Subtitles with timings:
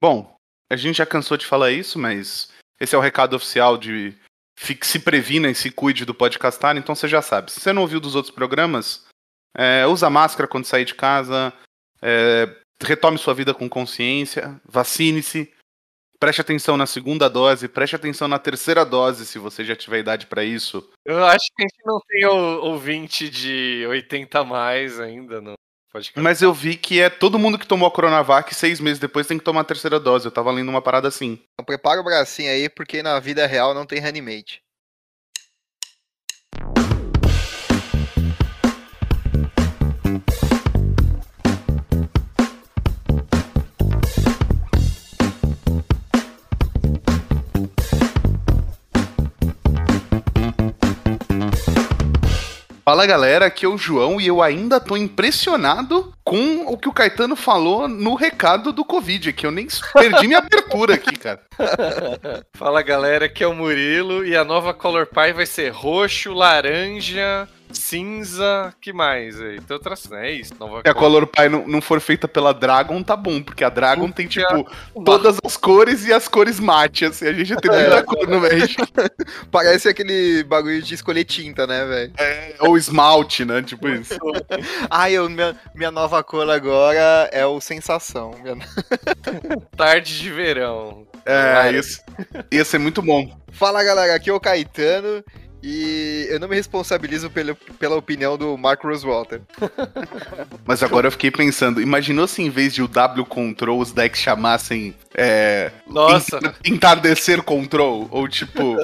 [0.00, 0.36] Bom,
[0.70, 4.14] a gente já cansou de falar isso, mas esse é o recado oficial de
[4.58, 7.50] fique, se previna e se cuide do podcastar, então você já sabe.
[7.50, 9.06] Se você não ouviu dos outros programas,
[9.56, 11.52] é, usa máscara quando sair de casa,
[12.02, 12.48] é,
[12.82, 15.52] retome sua vida com consciência, vacine-se,
[16.18, 20.26] preste atenção na segunda dose, preste atenção na terceira dose, se você já tiver idade
[20.26, 20.88] para isso.
[21.04, 25.54] Eu acho que a gente não tem ouvinte de 80 a mais ainda, não.
[26.16, 29.38] Mas eu vi que é todo mundo que tomou a Coronavac seis meses depois tem
[29.38, 30.26] que tomar a terceira dose.
[30.26, 31.38] Eu tava lendo uma parada assim.
[31.54, 34.62] Então prepara o bracinho aí, porque na vida real não tem reanimate.
[52.88, 56.92] Fala galera, aqui é o João e eu ainda tô impressionado com o que o
[56.92, 61.38] Caetano falou no recado do Covid, que eu nem perdi minha abertura aqui, cara.
[62.56, 67.46] Fala galera, aqui é o Murilo e a nova Color Pie vai ser roxo, laranja,
[67.72, 69.60] cinza, que mais aí?
[69.60, 70.28] Tem outras, né?
[70.28, 70.54] É isso.
[70.58, 73.68] Nova Se a Color Pie não, não for feita pela Dragon, tá bom, porque a
[73.68, 74.68] Dragon tem, tipo,
[75.04, 78.40] todas as cores e as cores mate, assim, a gente já tem muita cor no
[78.40, 78.86] México.
[79.50, 82.12] Parece aquele bagulho de escolher tinta, né, velho?
[82.18, 84.18] É, ou esmalte, né, tipo isso.
[84.90, 88.34] Ai, eu, minha, minha nova cor agora é o Sensação.
[88.42, 88.56] Minha...
[89.76, 91.06] Tarde de verão.
[91.24, 92.02] É, isso
[92.50, 93.38] ia ser muito bom.
[93.52, 95.22] Fala, galera, aqui é o Caetano
[95.62, 99.40] e eu não me responsabilizo pela, pela opinião do Mark Rosewater.
[100.64, 104.20] Mas agora eu fiquei pensando, imaginou se em vez de o W Control os decks
[104.20, 106.38] chamassem é, Nossa.
[106.64, 108.06] Entardecer Control?
[108.10, 108.76] Ou tipo,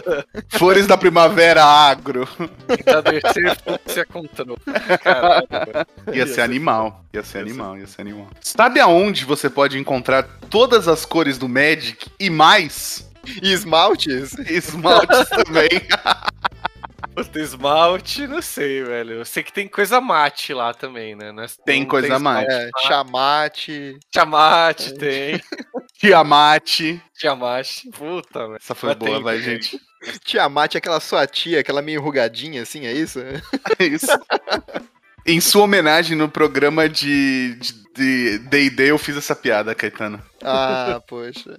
[0.48, 2.28] Flores da Primavera Agro.
[2.69, 4.58] Entardecer Fúcsia Control.
[5.02, 5.86] Caramba.
[6.12, 7.05] Ia ser animal.
[7.12, 8.27] Ia ser animal, ia ser animal.
[8.41, 13.08] Sabe aonde você pode encontrar todas as cores do Magic e mais?
[13.42, 14.33] E esmaltes?
[14.39, 15.69] Esmaltes também.
[17.14, 19.12] Puta, esmalte, não sei, velho.
[19.12, 21.29] Eu sei que tem coisa mate lá também, né?
[21.29, 22.51] É tem coisa tem mate.
[22.51, 23.98] É, chamate.
[24.13, 24.96] Chamate, é.
[24.96, 25.40] tem.
[25.96, 27.01] Tiamat.
[27.17, 27.84] Tiamat.
[27.96, 28.57] Puta, velho.
[28.57, 29.80] Essa foi Mas boa, vai, gente.
[30.24, 33.20] Tiamat é aquela sua tia, aquela meio enrugadinha, assim, é isso?
[33.79, 34.07] É isso.
[35.27, 37.57] Em sua homenagem no programa de
[37.95, 40.20] D&D eu fiz essa piada, Caetano.
[40.42, 41.58] Ah, poxa.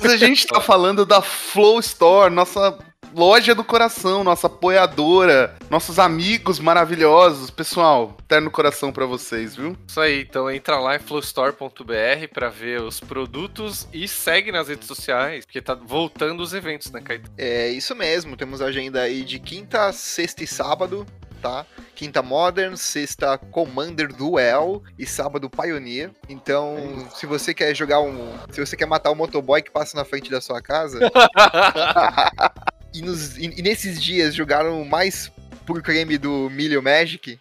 [0.00, 2.76] Mas a gente tá falando da Flow Store, nossa
[3.14, 7.50] loja do coração, nossa apoiadora, nossos amigos maravilhosos.
[7.50, 9.76] Pessoal, terno coração para vocês, viu?
[9.86, 14.86] Isso aí, então entra lá em flowstore.br para ver os produtos e segue nas redes
[14.86, 17.32] sociais, porque tá voltando os eventos, né, Caetano?
[17.38, 21.06] É isso mesmo, temos agenda aí de quinta, sexta e sábado,
[21.36, 21.66] tá?
[21.94, 26.10] Quinta Modern, sexta Commander Duel e sábado Pioneer.
[26.28, 28.36] Então, se você quer jogar um.
[28.50, 30.98] Se você quer matar o um motoboy que passa na frente da sua casa.
[32.92, 35.30] e, nos, e, e, nesses dias jogaram mais
[35.66, 37.38] por creme do Milho Magic,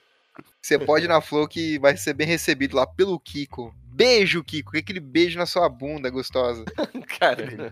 [0.62, 3.74] você pode ir na Flow que vai ser bem recebido lá pelo Kiko.
[3.96, 4.78] Beijo, Kiko.
[4.78, 6.66] Aquele beijo na sua bunda gostosa.
[7.18, 7.72] Cara,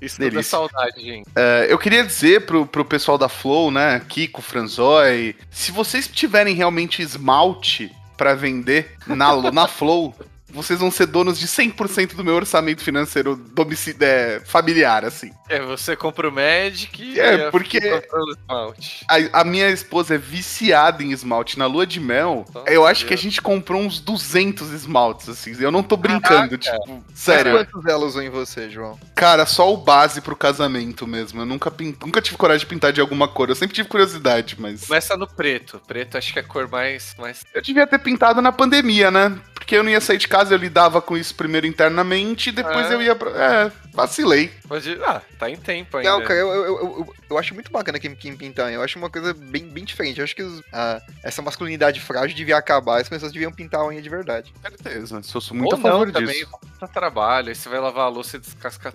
[0.00, 1.28] isso é saudade, gente.
[1.28, 4.00] Uh, eu queria dizer pro, pro pessoal da Flow, né?
[4.08, 10.14] Kiko, Franzói, se vocês tiverem realmente esmalte para vender na, na Flow,
[10.50, 13.94] vocês vão ser donos de 100% do meu orçamento financeiro domicil...
[14.00, 15.30] É, familiar, assim.
[15.48, 17.78] É, você compra o Magic e é, porque
[19.08, 21.58] a, a, minha esposa é viciada em esmalte.
[21.58, 23.08] Na lua de mel, Nossa, eu acho Deus.
[23.08, 25.54] que a gente comprou uns 200 esmaltes, assim.
[25.58, 26.58] Eu não tô brincando, Caraca.
[26.58, 27.52] tipo, sério.
[27.52, 28.98] Mas quantos elas em você, João?
[29.14, 31.42] Cara, só o base pro casamento mesmo.
[31.42, 31.96] Eu nunca, pint...
[32.02, 33.48] nunca tive coragem de pintar de alguma cor.
[33.48, 34.86] Eu sempre tive curiosidade, mas...
[34.86, 35.80] Começa no preto.
[35.86, 37.14] Preto acho que é a cor mais...
[37.18, 37.44] mais...
[37.54, 39.38] Eu devia ter pintado na pandemia, né?
[39.54, 42.52] Porque eu não ia sair de casa casa eu lidava com isso primeiro internamente e
[42.52, 42.94] depois é.
[42.94, 43.30] eu ia pra.
[43.30, 44.50] É, vacilei.
[44.68, 46.10] Mas, ah, tá em tempo ainda.
[46.10, 48.72] Não, cara, eu, eu, eu, eu acho muito bacana quem, quem pintar.
[48.72, 50.18] Eu acho uma coisa bem, bem diferente.
[50.18, 53.00] Eu acho que os, ah, essa masculinidade frágil devia acabar.
[53.00, 54.52] As pessoas deviam pintar a unha de verdade.
[54.62, 55.22] Certeza.
[55.22, 56.48] Sou, sou muito Ou a favor não, disso.
[56.78, 57.48] Também, trabalho.
[57.48, 58.92] Aí você vai lavar a louça e descascar.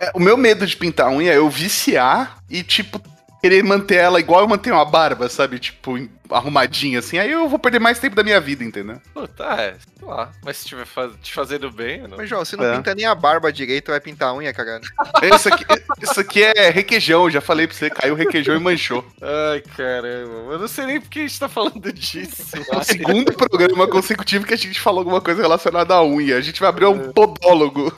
[0.00, 3.00] é, o meu medo de pintar a unha é eu viciar e, tipo,
[3.44, 5.58] querer manter ela igual eu mantenho a barba, sabe?
[5.58, 5.98] Tipo,
[6.30, 7.18] arrumadinha assim.
[7.18, 8.98] Aí eu vou perder mais tempo da minha vida, entendeu?
[9.12, 10.32] Puta, é, sei lá.
[10.42, 11.12] Mas se tiver faz...
[11.22, 12.00] te fazendo bem.
[12.08, 12.16] Não...
[12.16, 12.76] Mas, João, você não é.
[12.76, 14.86] pinta nem a barba direito, vai pintar a unha, cagado.
[15.34, 15.64] Isso aqui,
[16.02, 17.90] isso aqui é requeijão, já falei pra você.
[17.90, 19.04] Caiu requeijão e manchou.
[19.20, 20.52] Ai, caramba.
[20.52, 22.42] Eu não sei nem porque a gente tá falando disso.
[22.72, 26.36] É o segundo programa consecutivo que a gente falou alguma coisa relacionada à unha.
[26.36, 27.92] A gente vai abrir um podólogo.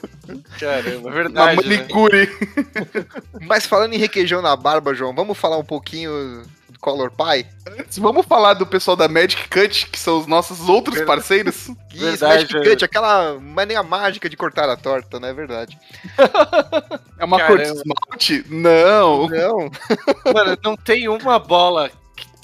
[0.59, 1.61] Caramba, é verdade.
[1.61, 2.27] Uma manicure.
[2.27, 3.07] Né?
[3.47, 6.43] Mas falando em requeijão na barba, João, vamos falar um pouquinho
[6.81, 7.47] Color Pie?
[7.79, 11.69] Antes, vamos falar do pessoal da Magic Cut, que são os nossos outros parceiros.
[11.93, 15.77] Isso, Verdade, Magic Cut, aquela maneira mágica de cortar a torta, não é verdade?
[17.19, 17.57] É uma Caramba.
[17.57, 18.45] cor de esmalte?
[18.49, 19.29] Não.
[19.29, 19.71] Não.
[20.33, 21.91] Mano, não tem uma bola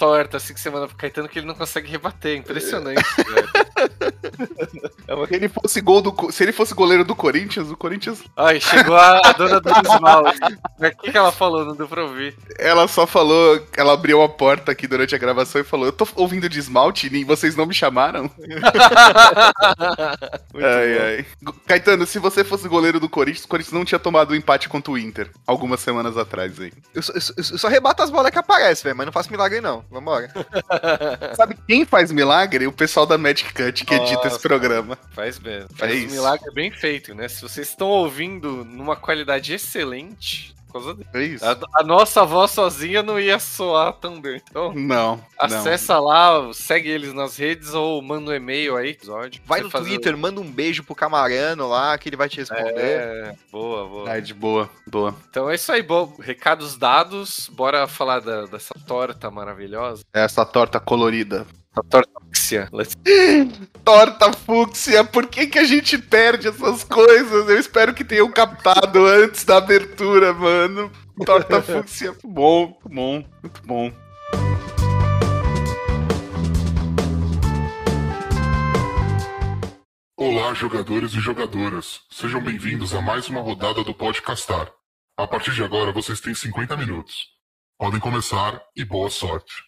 [0.03, 2.37] torta assim que você manda pro Caetano que ele não consegue rebater.
[2.37, 3.49] Impressionante, velho.
[5.07, 8.23] É uma- Se ele fosse gol do, se ele fosse goleiro do Corinthians, o Corinthians,
[8.37, 10.39] Ai, chegou a, a dona do esmalte.
[10.79, 11.65] Mas O que, que ela falou?
[11.65, 12.33] Não deu pra ouvir.
[12.57, 16.07] ela só falou, ela abriu a porta aqui durante a gravação e falou: "Eu tô
[16.15, 18.31] ouvindo de esmalte e vocês não me chamaram".
[20.53, 21.03] Muito ai, bom.
[21.03, 21.25] ai.
[21.67, 24.91] Caetano, se você fosse goleiro do Corinthians, o Corinthians não tinha tomado o empate contra
[24.91, 26.71] o Inter algumas semanas atrás aí.
[26.93, 29.59] Eu só, eu eu só rebato as bolas que aparecem, velho, mas não faço milagre
[29.61, 29.83] não.
[29.93, 30.31] Vambora.
[31.35, 32.65] Sabe quem faz milagre?
[32.65, 34.27] O pessoal da Magic Cut que edita Nossa.
[34.27, 34.97] esse programa.
[35.11, 35.65] Faz bem.
[35.75, 37.27] Faz É um milagre bem feito, né?
[37.27, 41.09] Se vocês estão ouvindo numa qualidade excelente, causa dele.
[41.13, 41.45] É isso.
[41.45, 44.41] A, a nossa voz sozinha não ia soar tão bem.
[44.49, 45.23] Então, Não, não.
[45.39, 49.41] acessa lá, segue eles nas redes ou manda um e-mail aí, episódio.
[49.45, 52.73] Vai no Twitter, manda um beijo pro Camarano lá, que ele vai te responder.
[52.77, 54.09] É, boa, boa.
[54.09, 55.15] Ai, de boa, boa.
[55.29, 56.15] Então é isso aí, bom.
[56.19, 60.03] Recados dados, bora falar da- dessa torta maravilhosa.
[60.13, 61.45] Essa torta colorida.
[61.75, 62.69] A torta fúcsia.
[62.71, 62.97] Let's-
[63.83, 67.49] Torta fúcsia, por que, que a gente perde essas coisas?
[67.49, 70.89] Eu espero que tenham captado antes da abertura, mano.
[71.25, 73.91] Torta fúcsia, muito bom, muito bom, muito bom.
[80.17, 82.01] Olá, jogadores e jogadoras.
[82.09, 84.71] Sejam bem-vindos a mais uma rodada do Podcastar.
[85.17, 87.27] A partir de agora, vocês têm 50 minutos.
[87.77, 89.63] Podem começar e boa sorte.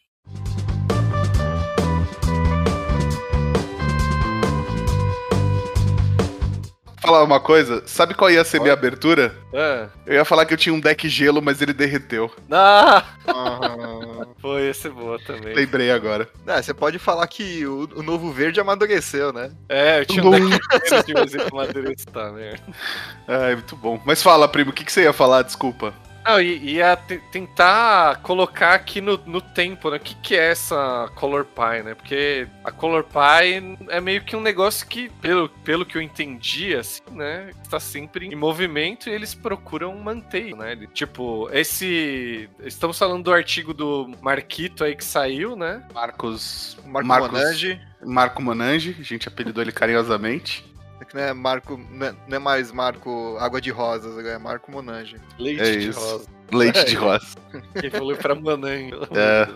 [7.06, 9.36] Falar uma coisa, sabe qual ia ser minha abertura?
[9.54, 12.32] Ah, Eu ia falar que eu tinha um deck gelo, mas ele derreteu.
[12.52, 15.54] ah, Ah, foi esse boa também.
[15.54, 16.28] Lembrei agora.
[16.48, 19.52] é, você pode falar que o, o novo verde amadureceu, né?
[19.70, 22.64] É, eu tinha um deck inteiro de exemplo madeirista, tá, merda.
[23.28, 24.00] Ai, muito bom.
[24.06, 25.42] Mas fala, primo, o que, que você ia falar?
[25.44, 25.94] Desculpa.
[26.26, 29.98] Não, e ia te- tentar colocar aqui no, no tempo, né?
[29.98, 31.94] O que, que é essa Color Pie, né?
[31.94, 36.76] Porque a Color Pie é meio que um negócio que, pelo, pelo que eu entendi,
[36.76, 37.52] assim, né?
[37.62, 40.76] Está sempre em movimento e eles procuram manter, né?
[40.94, 42.50] Tipo, esse.
[42.62, 45.84] Estamos falando do artigo do Marquito aí que saiu, né?
[45.94, 46.76] Marcos.
[46.86, 50.66] Marco Marcos- Monange, Marco Monange, a gente apelidou ele carinhosamente.
[51.04, 54.38] Que não é Marco, não é- não é mais Marco Água de Rosas, agora é
[54.38, 55.18] Marco Monange.
[55.38, 56.00] Leite É de isso.
[56.00, 56.26] rosa.
[56.54, 57.28] Leite de rosa.
[57.82, 58.92] Quem falou pra Manang.
[59.12, 59.48] É.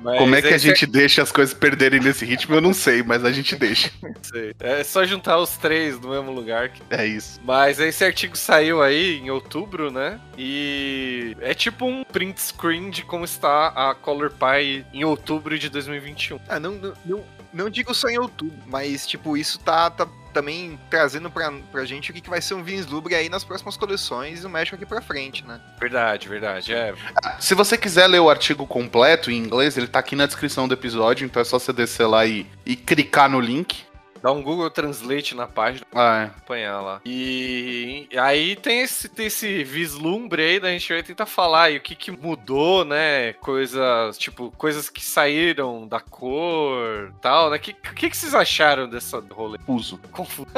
[0.00, 2.72] Mas Como é que a esse gente deixa as coisas perderem nesse ritmo, eu não
[2.72, 3.90] sei, mas a gente deixa.
[4.22, 4.54] sei.
[4.60, 7.40] É só juntar os três no mesmo lugar que É isso.
[7.42, 10.20] Mas esse artigo saiu aí em outubro, né?
[10.36, 15.68] E é tipo um print screen de como está a Color Pie em outubro de
[15.68, 16.38] 2021.
[16.48, 20.06] Ah, não, não, não, não digo só em outubro, mas tipo, isso tá, tá
[20.38, 23.76] também trazendo pra, pra gente o que, que vai ser um Vislumbre aí nas próximas
[23.76, 25.60] coleções e o México aqui pra frente, né?
[25.80, 26.72] Verdade, verdade.
[26.72, 26.94] É.
[27.40, 30.74] Se você quiser ler o artigo completo em inglês, ele tá aqui na descrição do
[30.74, 33.84] episódio, então é só você descer lá e, e clicar no link.
[34.22, 37.00] Dá um Google Translate na página Ah, acompanhar lá.
[37.04, 41.80] E aí tem esse, tem esse vislumbre aí, da gente vai tentar falar aí o
[41.80, 43.32] que, que mudou, né?
[43.34, 47.56] Coisas, tipo, coisas que saíram da cor tal, né?
[47.56, 49.58] O que, que, que vocês acharam dessa rolê?
[49.58, 49.98] é, uso.
[50.10, 50.48] Confuso.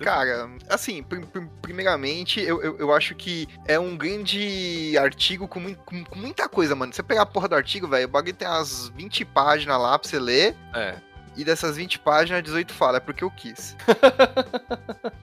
[0.00, 5.74] Cara, assim, prim- prim- primeiramente, eu, eu, eu acho que é um grande artigo com,
[5.74, 6.92] com- com muita coisa, mano.
[6.92, 10.08] Você pegar a porra do artigo, velho, o bagulho tem umas 20 páginas lá pra
[10.08, 10.94] você ler, É.
[11.36, 13.76] e dessas 20 páginas, 18 fala, é porque eu quis.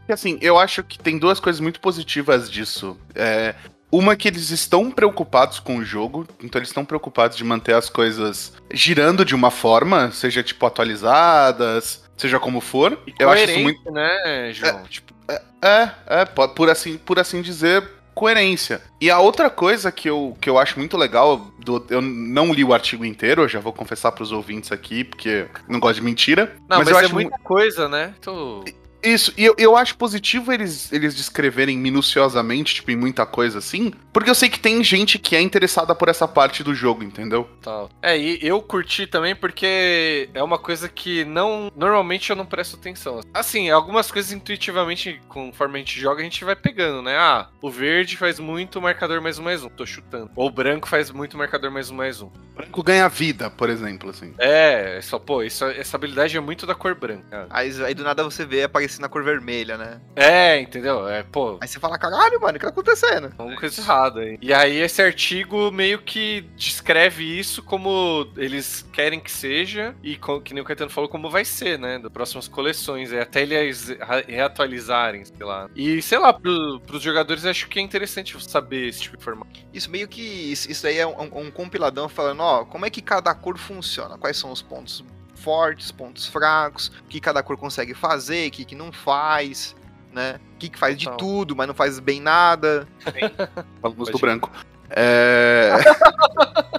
[0.07, 2.97] E assim, eu acho que tem duas coisas muito positivas disso.
[3.13, 3.53] É,
[3.91, 7.89] uma que eles estão preocupados com o jogo, então eles estão preocupados de manter as
[7.91, 12.97] coisas girando de uma forma, seja tipo atualizadas, seja como for.
[13.05, 14.83] E eu acho isso muito né, João?
[14.83, 15.13] Tipo,
[15.61, 17.87] É, é, po- por assim, por assim dizer,
[18.19, 18.81] coerência.
[18.99, 22.63] E a outra coisa que eu, que eu acho muito legal, do- eu não li
[22.65, 26.53] o artigo inteiro, eu já vou confessar pros ouvintes aqui, porque não gosto de mentira.
[26.67, 28.13] não, mas, eu é acho mu- muita coisa, né?
[28.21, 28.63] Tô...
[29.01, 33.94] Isso, e eu, eu acho positivo eles, eles descreverem minuciosamente, tipo, em muita coisa assim,
[34.12, 37.50] porque eu sei que tem gente que é interessada por essa parte do jogo, entendeu?
[37.62, 37.89] Tal.
[38.01, 41.72] É, e eu curti também porque é uma coisa que não.
[41.75, 43.22] Normalmente eu não presto atenção.
[43.34, 47.15] Assim, algumas coisas intuitivamente, conforme a gente joga, a gente vai pegando, né?
[47.18, 49.70] Ah, o verde faz muito marcador mais um mais um.
[49.70, 50.29] Tô chutando.
[50.36, 52.29] Ou o branco faz muito marcador mais um mais um.
[52.56, 54.34] Branco ganha vida, por exemplo, assim.
[54.38, 57.48] É, só, pô, isso, essa habilidade é muito da cor branca.
[57.50, 60.01] Aí, aí do nada você vê aparecendo a cor vermelha, né?
[60.15, 61.08] É, entendeu?
[61.08, 63.34] É, pô, Aí você fala, caralho, mano, o que tá acontecendo?
[63.38, 64.38] Uma coisa errada aí.
[64.41, 70.53] E aí esse artigo meio que descreve isso como eles querem que seja e que
[70.53, 73.96] nem o Caetano falou como vai ser, né, das próximas coleções, é até eles
[74.27, 75.69] reatualizarem, sei lá.
[75.75, 79.50] E sei lá, pro, pros jogadores acho que é interessante saber esse tipo de informação.
[79.74, 80.22] Isso meio que.
[80.22, 84.17] Isso, isso aí é um, um compiladão falando, ó, como é que cada cor funciona?
[84.17, 85.03] Quais são os pontos
[85.39, 89.75] fortes, pontos fracos, o que cada cor consegue fazer, o que, que não faz,
[90.13, 90.39] né?
[90.55, 91.17] O que, que faz de Total.
[91.17, 92.88] tudo, mas não faz bem nada.
[93.81, 94.22] Falamos Pode do ir.
[94.22, 94.51] branco.
[94.89, 95.72] É...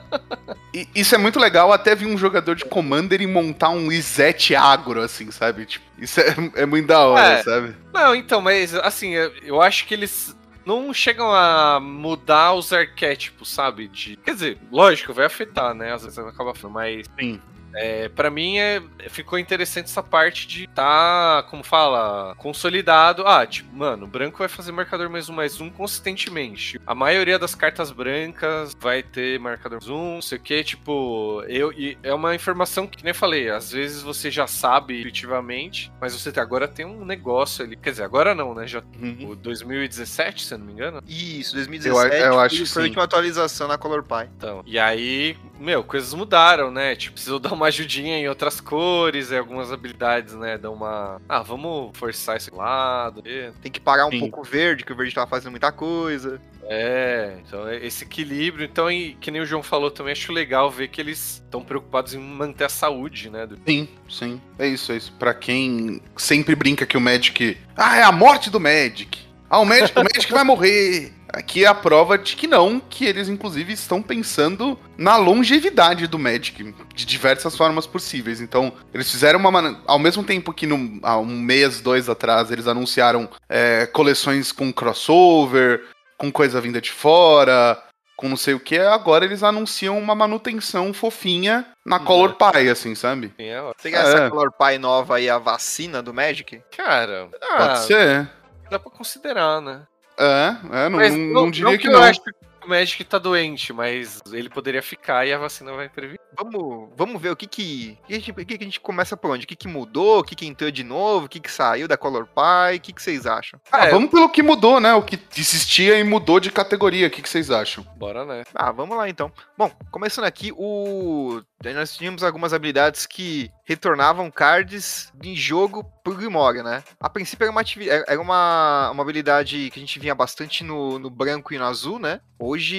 [0.94, 5.00] Isso é muito legal, até vi um jogador de Commander e montar um Izete agro,
[5.02, 5.66] assim, sabe?
[5.66, 7.42] Tipo, isso é, é muito da hora, É.
[7.42, 7.74] sabe?
[7.92, 13.88] Não, então, mas assim, eu- acho que eles não chegam a mudar os arquétipos, sabe?
[13.88, 14.16] De...
[14.18, 15.92] Quer dizer, lógico, vai afetar, né?
[15.92, 17.40] Às vezes acaba falando, mas Sim.
[17.74, 23.26] É, para mim é, ficou interessante essa parte de tá, como fala, consolidado.
[23.26, 26.80] Ah, tipo, mano, o branco vai fazer marcador mais um mais um consistentemente.
[26.86, 31.42] A maioria das cartas brancas vai ter marcador mais um, não sei o que, tipo,
[31.48, 35.92] eu e é uma informação que nem eu falei, às vezes você já sabe intuitivamente,
[36.00, 38.66] mas você agora tem um negócio ali, quer dizer, agora não, né?
[38.66, 39.30] Já Uhum.
[39.30, 41.02] o 2017, se eu não me engano.
[41.06, 44.28] Isso, 2017 Eu- eu acho foi, que foi a última atualização na Color Pie.
[44.36, 46.94] Então, e aí, meu, coisas mudaram, né?
[46.96, 50.56] Tipo, precisou dar uma ajudinha em outras cores, em algumas habilidades, né?
[50.58, 51.20] Dar uma.
[51.28, 53.22] Ah, vamos forçar esse lado.
[53.26, 54.20] e- Tem que parar um Sim.
[54.20, 56.40] pouco o verde, que o verde tava fazendo muita coisa.
[56.72, 58.64] É, então é esse equilíbrio.
[58.64, 62.14] Então, e, que nem o João falou também, acho legal ver que eles estão preocupados
[62.14, 63.46] em manter a saúde, né?
[63.46, 64.40] do- Sim, sim.
[64.58, 65.12] É isso, é isso.
[65.18, 67.56] Pra quem sempre brinca que o Magic.
[67.76, 69.18] Ah, é a morte do Magic.
[69.48, 71.12] Ah, o Magic, o Magic vai morrer.
[71.32, 76.18] Aqui é a prova de que não, que eles inclusive estão pensando na longevidade do
[76.18, 78.40] Magic de diversas formas possíveis.
[78.40, 79.50] Então, eles fizeram uma.
[79.50, 84.50] man- Ao mesmo tempo que no, há um mês, dois atrás, eles anunciaram é, coleções
[84.52, 85.82] com crossover,
[86.18, 87.80] com coisa vinda de fora,
[88.16, 92.04] com não sei o que, agora eles anunciam uma manutenção fofinha na Uhum.
[92.04, 93.32] Color Pie, assim, sabe?
[93.38, 93.62] Sim, é.
[93.78, 94.30] Você quer essa É.
[94.30, 96.60] Color Pie nova aí, a vacina do Magic?
[96.76, 98.28] Cara, ah, Pode ser.
[98.70, 99.82] dá pra considerar, né?
[100.20, 102.02] É, é não, Mas não, não diria que, eu não.
[102.02, 102.30] acho que
[102.62, 106.20] o Magic tá doente, mas ele poderia ficar e a vacina vai prevenir.
[106.36, 109.16] Vamos, vamos ver o que que, o que, que, a gente- que a gente começa
[109.16, 109.44] por onde?
[109.44, 110.20] O que que mudou?
[110.20, 111.26] O que que entrou de novo?
[111.26, 112.76] O que que saiu da Color Pie?
[112.76, 113.60] O que que vocês acham?
[113.70, 113.90] Ah, É.
[113.90, 114.94] vamos pelo que mudou, né?
[114.94, 117.06] O que existia e mudou de categoria.
[117.06, 117.84] O que, que vocês acham?
[117.96, 118.44] Bora, né?
[118.54, 119.32] Ah, vamos lá então.
[119.56, 121.40] Bom, começando aqui, o
[121.74, 126.82] nós tínhamos algumas habilidades que retornavam cards em jogo pro Grimório, né?
[126.98, 130.98] A princípio era uma, ativi- era uma, uma habilidade que a gente vinha bastante no,
[130.98, 132.20] no branco e no azul, né?
[132.38, 132.76] Hoje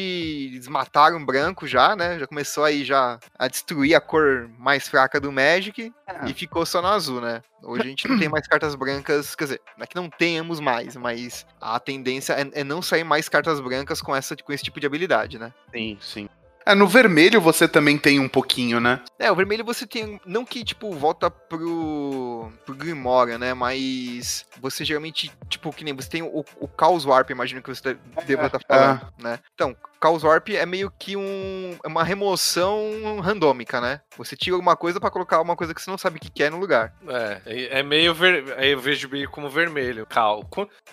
[0.52, 2.18] eles mataram o branco já, né?
[2.18, 5.92] Já começou aí já a destruir a cor mais fraca do Magic
[6.28, 7.42] e ficou só no azul, né?
[7.64, 10.60] Hoje a gente não tem mais cartas brancas, quer dizer, não é que não tenhamos
[10.60, 14.64] mais, mas a tendência é, é não sair mais cartas brancas com, essa, com esse
[14.64, 15.52] tipo de habilidade, né?
[15.74, 16.30] Sim, sim.
[16.66, 19.02] É, no vermelho você também tem um pouquinho, né?
[19.18, 20.20] É, o vermelho você tem.
[20.26, 22.52] Não que, tipo, volta pro.
[22.66, 23.54] pro Grimória, né?
[23.54, 27.98] Mas você geralmente, tipo, que nem você tem o, o Chaos Warp, imagino que você
[28.26, 29.40] deva estar falando, né?
[29.54, 31.78] Então, Chaos Warp é meio que um.
[31.84, 34.02] É uma remoção randômica, né?
[34.18, 36.44] Você tira alguma coisa pra colocar uma coisa que você não sabe o que que
[36.44, 36.94] é no lugar.
[37.08, 38.14] É, é é meio.
[38.14, 38.56] Ver...
[38.58, 40.06] Aí eu vejo meio como vermelho.
[40.06, 40.48] Cal.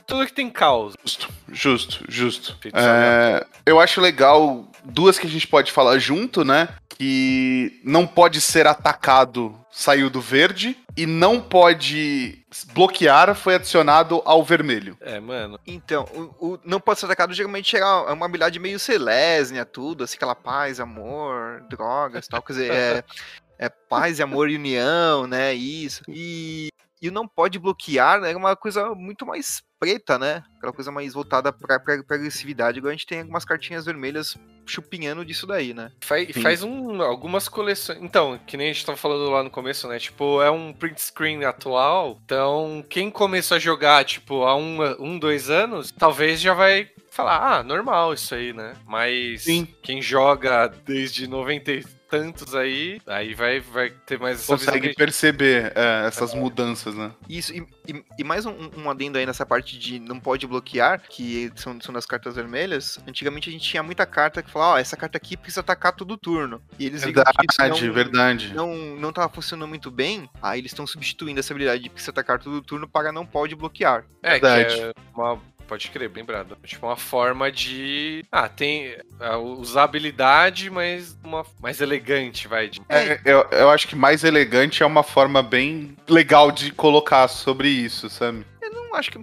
[0.06, 0.94] Tudo que tem caos.
[1.04, 2.58] Justo, justo, justo.
[2.75, 6.68] É, eu acho legal duas que a gente pode falar junto, né?
[6.88, 14.42] Que não pode ser atacado saiu do verde e não pode bloquear foi adicionado ao
[14.42, 14.97] vermelho.
[15.00, 15.61] É, mano.
[15.64, 16.04] Então,
[16.40, 20.02] o, o não pode ser atacado geralmente é uma é uma habilidade meio Selesnia, tudo,
[20.02, 22.42] assim, aquela paz, amor, drogas tal.
[22.42, 23.04] Quer dizer, é,
[23.59, 25.54] é paz e amor e união, né?
[25.54, 26.02] Isso.
[26.09, 30.42] E, e o não pode bloquear é uma coisa muito mais preta, né?
[30.57, 32.78] Aquela coisa mais voltada pra, pra, pra agressividade.
[32.78, 34.37] Agora a gente tem algumas cartinhas vermelhas
[34.68, 35.90] chupinhando disso daí, né?
[36.00, 36.42] Faz, Sim.
[36.42, 37.98] faz um, algumas coleções.
[38.02, 39.98] Então, que nem a gente tava falando lá no começo, né?
[39.98, 42.20] Tipo, é um print screen atual.
[42.25, 47.58] Então, quem começou a jogar, tipo, há um, um dois anos, talvez já vai falar,
[47.58, 48.75] ah, normal isso aí, né?
[48.87, 49.66] Mas Sim.
[49.82, 54.94] quem joga desde 90 e tantos aí, aí vai, vai ter mais essa Consegue visão.
[54.94, 57.12] perceber é, essas mudanças, né?
[57.28, 61.02] Isso, e, e- e mais um, um adendo aí nessa parte de não pode bloquear,
[61.08, 62.98] que são, são das cartas vermelhas.
[63.06, 66.16] Antigamente a gente tinha muita carta que falava, ó, essa carta aqui precisa atacar todo
[66.16, 66.62] turno.
[66.78, 68.54] E eles que Verdade, não, verdade.
[68.54, 72.38] não, não tava funcionando muito bem, aí eles estão substituindo essa habilidade de precisa atacar
[72.38, 74.04] todo turno para não pode bloquear.
[74.22, 74.80] É, que Verdade.
[74.80, 76.56] é uma pode crer, bem lembrado.
[76.64, 78.25] Tipo, uma forma de.
[78.32, 82.68] Ah, tem a usabilidade, mas uma mais elegante, vai.
[82.68, 82.80] De...
[82.88, 87.68] É, eu, eu acho que mais elegante é uma forma bem legal de colocar sobre
[87.68, 88.44] isso, sabe?
[88.88, 89.18] Não acho que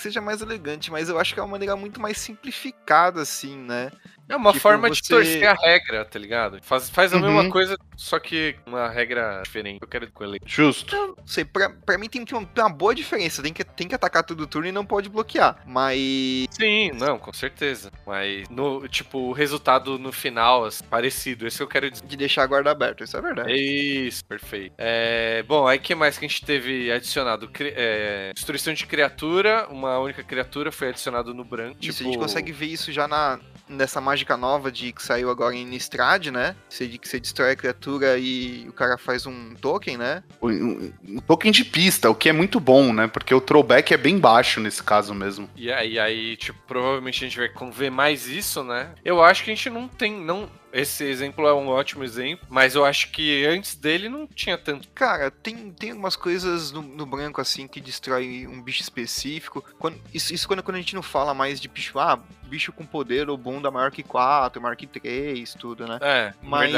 [0.00, 3.90] seja mais elegante, mas eu acho que é uma maneira muito mais simplificada, assim, né?
[4.28, 5.00] É uma tipo, forma você...
[5.00, 6.58] de torcer a regra, tá ligado?
[6.62, 7.22] Faz, faz a uhum.
[7.22, 9.78] mesma coisa, só que uma regra diferente.
[9.80, 10.40] Eu quero com ele.
[10.44, 10.94] Justo.
[10.94, 13.42] Eu não sei, pra, pra mim tem, uma, tem uma boa diferença.
[13.42, 15.62] Tem que, tem que atacar todo o turno e não pode bloquear.
[15.64, 15.98] Mas.
[16.50, 17.92] Sim, não, com certeza.
[18.04, 21.46] Mas, no, tipo, o resultado no final, assim, parecido.
[21.46, 22.04] Esse eu quero dizer.
[22.04, 23.52] De deixar a guarda aberta, isso é verdade.
[23.52, 24.74] Isso, perfeito.
[24.76, 27.48] É, bom, aí que mais que a gente teve adicionado?
[27.60, 31.78] É, destruição de criatura, uma única criatura foi adicionado no branco.
[31.80, 32.00] Isso, tipo...
[32.00, 33.38] a gente tipo consegue ver isso já na,
[33.68, 36.56] nessa mágica nova de que saiu agora em Nistrad, né?
[36.68, 40.22] Você, que você destrói a criatura e o cara faz um token, né?
[40.40, 43.06] Um, um, token de pista, o que é muito bom, né?
[43.06, 45.48] Porque o throwback é bem baixo nesse caso mesmo.
[45.56, 48.90] E aí, aí tipo, provavelmente a gente vai ver mais isso, né?
[49.04, 50.12] Eu acho que a gente não tem.
[50.12, 54.58] não esse exemplo é um ótimo exemplo, mas eu acho que antes dele não tinha
[54.58, 54.88] tanto.
[54.94, 59.64] Cara, tem, tem algumas coisas no, no branco assim que destrói um bicho específico.
[59.78, 62.84] Quando, isso, isso quando, quando a gente não fala mais de bicho, ah, bicho com
[62.84, 65.98] poder ou bunda maior que 4, maior que 3, tudo, né?
[66.00, 66.72] É, mas,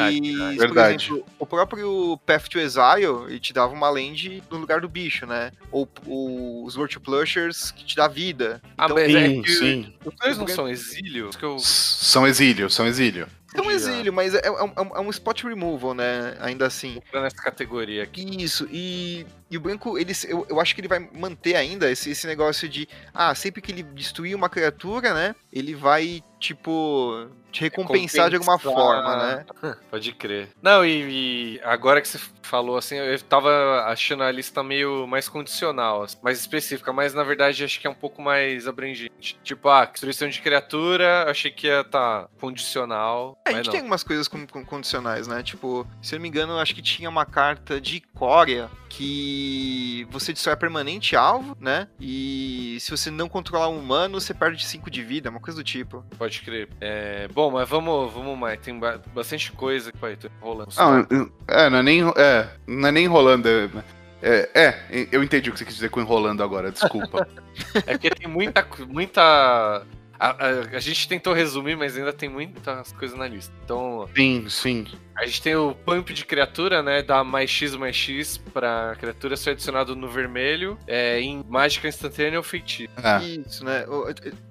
[0.57, 4.81] verdade, por exemplo, o próprio Path to Exile, ele te dava uma land no lugar
[4.81, 5.51] do bicho, né?
[5.73, 8.63] Ou, ou os World Plushers que te dá vida.
[8.77, 9.95] Ah, então, mas é que sim.
[10.05, 11.31] os dois não são exílio?
[11.41, 11.59] Eu...
[11.59, 13.27] São exílio, são exílio.
[13.55, 16.37] É um exílio, mas é, é, é, é, um spot removal, né?
[16.41, 17.01] Ainda assim.
[17.13, 18.23] Nessa categoria aqui.
[18.43, 22.11] Isso, e, e o branco, ele, eu, eu acho que ele vai manter ainda esse,
[22.11, 22.87] esse negócio de.
[23.15, 25.35] Ah, sempre que ele destruir uma criatura, né?
[25.53, 29.47] Ele vai, tipo, te recompensar de alguma forma, né?
[29.91, 30.51] Pode crer.
[30.63, 35.29] Não, e, e, agora que você falou assim, eu tava achando a lista meio mais
[35.29, 39.39] condicional, mais específica, mas na verdade acho que é um pouco mais abrangente.
[39.43, 43.39] Tipo, ah, destruição de criatura, achei que ia estar tá condicional.
[43.45, 43.73] É, a gente não.
[43.73, 45.43] tem algumas coisas com, com, condicionais, né?
[45.43, 50.33] Tipo, se eu não me engano, acho que tinha uma carta de Corea que você
[50.33, 51.87] destrói permanente alvo, né?
[52.01, 55.63] E se você não controlar um humano, você perde 5 de vida, uma coisa do
[55.63, 56.05] tipo.
[56.19, 56.69] Pode crer.
[56.81, 58.61] É, bom, mas vamos, vamos mais.
[58.61, 58.77] Tem
[59.15, 60.75] bastante coisa que vai tô enrolando.
[60.77, 63.47] Não, é, não é nem, é, não é nem enrolando.
[63.47, 63.71] É,
[64.21, 64.51] é,
[64.91, 67.29] é, eu entendi o que você quis dizer com enrolando agora, desculpa.
[67.87, 69.87] é porque tem muita, muita
[70.19, 73.53] a, a, a, gente tentou resumir, mas ainda tem muitas coisas na lista.
[73.65, 74.09] Então.
[74.15, 74.87] Sim, sim.
[75.17, 77.03] A gente tem o pump de criatura, né?
[77.03, 80.79] Dá mais X mais X pra criatura ser adicionado no vermelho.
[80.87, 82.93] É, em mágica instantânea ou feitiço.
[83.03, 83.23] É.
[83.25, 83.85] Isso, né?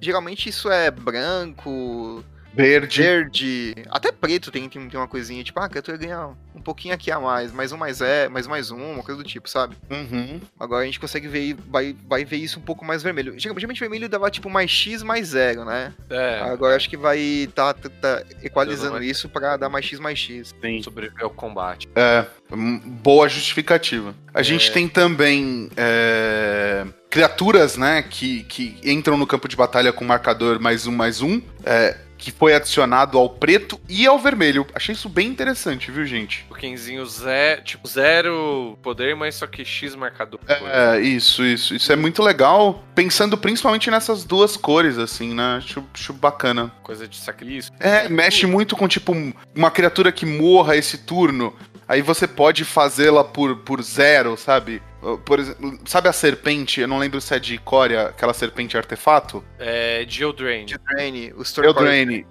[0.01, 2.23] Geralmente isso é branco,
[2.57, 3.01] Verde.
[3.03, 3.75] Verde.
[3.91, 7.11] Até preto tem, tem, tem uma coisinha, tipo, ah, a criatura ganha um pouquinho aqui
[7.11, 9.75] a mais, mais um mais é, mais mais um, uma coisa do tipo, sabe?
[9.91, 10.41] Uhum.
[10.59, 13.37] Agora a gente consegue ver, vai, vai ver isso um pouco mais vermelho.
[13.37, 15.93] Geralmente vermelho dava tipo mais X mais zero, né?
[16.09, 16.41] É.
[16.41, 20.55] Agora acho que vai tá, tá, tá equalizando isso para dar mais X mais X.
[20.59, 20.81] Sim.
[20.81, 21.87] Sobreviver ao combate.
[21.95, 24.15] É, boa justificativa.
[24.33, 24.43] A é.
[24.43, 25.69] gente tem também.
[25.77, 31.21] É criaturas, né, que, que entram no campo de batalha com marcador mais um, mais
[31.21, 31.41] um.
[31.63, 34.65] É, que foi adicionado ao preto e ao vermelho.
[34.73, 36.45] Achei isso bem interessante, viu, gente?
[36.49, 40.39] O Kenzinho zero, tipo, zero poder, mas só que X marcador.
[40.47, 41.75] É, isso, isso.
[41.75, 45.57] Isso é muito legal, pensando principalmente nessas duas cores, assim, né?
[45.57, 46.71] Acho, acho bacana.
[46.83, 47.71] Coisa de sacrifício.
[47.79, 49.13] É, mexe muito com, tipo,
[49.55, 51.53] uma criatura que morra esse turno.
[51.87, 54.81] Aí você pode fazê-la por, por zero, sabe?
[55.25, 56.81] Por exemplo, sabe a serpente?
[56.81, 59.43] Eu não lembro se é de Coria, aquela serpente artefato?
[59.59, 60.73] É de Eldraine.
[60.73, 62.25] Eldraine, o Eldraine.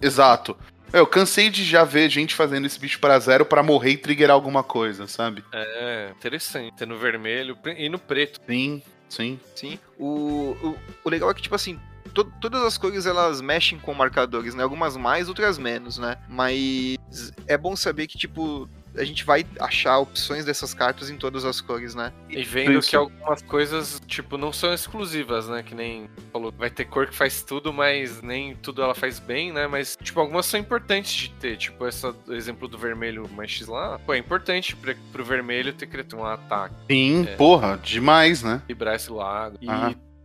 [0.00, 0.56] Exato.
[0.92, 4.34] Eu cansei de já ver gente fazendo esse bicho para zero para morrer e triggerar
[4.34, 5.42] alguma coisa, sabe?
[5.52, 6.84] É, interessante.
[6.84, 8.40] No vermelho e no preto.
[8.46, 9.40] Sim, sim.
[9.54, 9.78] Sim.
[9.98, 11.80] O, o, o legal é que, tipo assim,
[12.12, 14.62] to, todas as cores elas mexem com marcadores, né?
[14.62, 16.18] Algumas mais, outras menos, né?
[16.28, 16.98] Mas
[17.46, 21.60] é bom saber que, tipo, a gente vai achar opções dessas cartas em todas as
[21.60, 22.12] cores, né?
[22.28, 22.90] E vendo Isso.
[22.90, 25.62] que algumas coisas, tipo, não são exclusivas, né?
[25.62, 29.52] Que nem falou, vai ter cor que faz tudo, mas nem tudo ela faz bem,
[29.52, 29.66] né?
[29.66, 31.56] Mas, tipo, algumas são importantes de ter.
[31.56, 35.86] Tipo, esse exemplo do vermelho mais X lá, pô, é importante pra, pro vermelho ter
[35.86, 36.74] criado um ataque.
[36.90, 38.62] Sim, é, porra, demais, né?
[38.66, 39.58] Vibrar esse lago.
[39.60, 39.66] E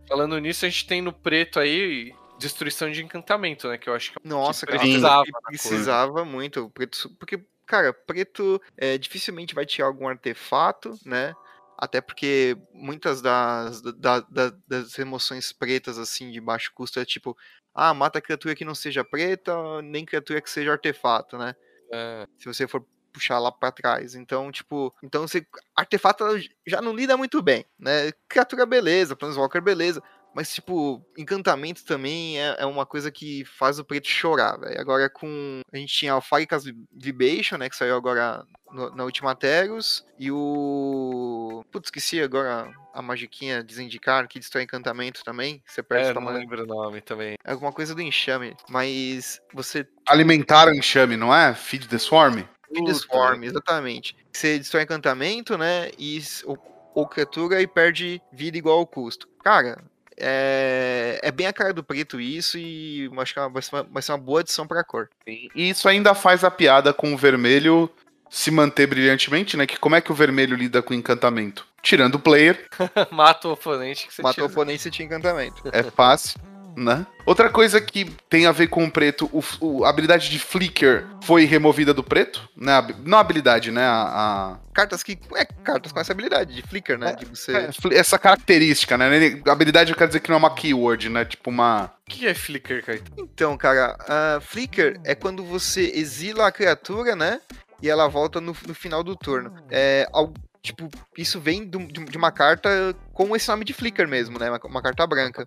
[0.08, 3.76] falando nisso, a gente tem no preto aí destruição de encantamento, né?
[3.76, 6.70] Que eu acho que Nossa, que precisava, cara, precisava muito.
[6.70, 11.34] Preto, porque cara, preto é, dificilmente vai tirar algum artefato, né?
[11.76, 17.36] Até porque muitas das, da, da, das emoções pretas, assim, de baixo custo, é tipo,
[17.72, 21.54] ah, mata criatura que não seja preta, nem criatura que seja artefato, né?
[21.92, 22.26] É.
[22.38, 24.14] Se você for puxar lá para trás.
[24.14, 26.24] Então, tipo, então você artefato
[26.66, 28.12] já não lida muito bem, né?
[28.28, 30.02] Criatura beleza, Planeswalker beleza,
[30.34, 34.80] Mas, tipo, encantamento também é, é uma coisa que faz o preto chorar, velho.
[34.80, 35.60] Agora com.
[35.72, 37.68] A gente tinha Alpharicas Vibration, né?
[37.68, 40.06] Que saiu agora no, na última Teros.
[40.18, 41.64] E o.
[41.70, 45.62] Putz, esqueci agora a magiquinha desindicar que destrói encantamento também.
[45.66, 47.36] Você perde É, o não lembro o nome também.
[47.44, 48.56] É alguma coisa do enxame.
[48.68, 51.54] Mas você Alimentar o enxame, não é?
[51.54, 52.44] Feed the Swarm?
[52.72, 54.16] Feed the Swarm, exatamente.
[54.32, 55.90] Você destrói encantamento, né?
[55.98, 56.58] E, ou,
[56.94, 59.28] ou criatura e perde vida igual ao custo.
[59.42, 59.82] Cara,
[60.20, 63.82] é, é bem a cara do preto isso e eu acho que vai ser uma,
[63.84, 65.08] vai ser uma boa adição pra cor.
[65.26, 67.88] E isso ainda faz a piada com o vermelho
[68.30, 69.66] se manter brilhantemente, né?
[69.66, 71.66] Que como é que o vermelho lida com encantamento?
[71.80, 72.66] Tirando o player,
[73.10, 74.60] Mata o oponente que você Matou o tira.
[74.60, 75.62] oponente e tinha encantamento.
[75.72, 76.38] é fácil,
[76.84, 77.06] né?
[77.26, 81.04] Outra coisa que tem a ver com o preto, o, o- a habilidade de Flicker
[81.22, 82.72] foi removida do preto, né?
[82.72, 83.84] A- Não a habilidade, né?
[83.84, 85.18] A, Cartas que.
[85.34, 87.14] É, cartas com essa habilidade de flicker, né?
[87.16, 87.50] De você.
[87.54, 89.06] a- é, essa característica, né?
[89.46, 91.24] A habilidade quer dizer que não é uma keyword, né?
[91.24, 91.92] Tipo uma.
[92.06, 93.16] O que é Flicker, Caetano?
[93.18, 97.40] Então, cara, a flicker é quando você exila a criatura, né?
[97.82, 99.52] E ela volta no, no final do turno.
[99.70, 104.06] É, al- tipo, isso vem do- de, de uma carta com esse nome de flicker
[104.08, 104.48] mesmo, né?
[104.48, 105.46] Uma, uma carta branca.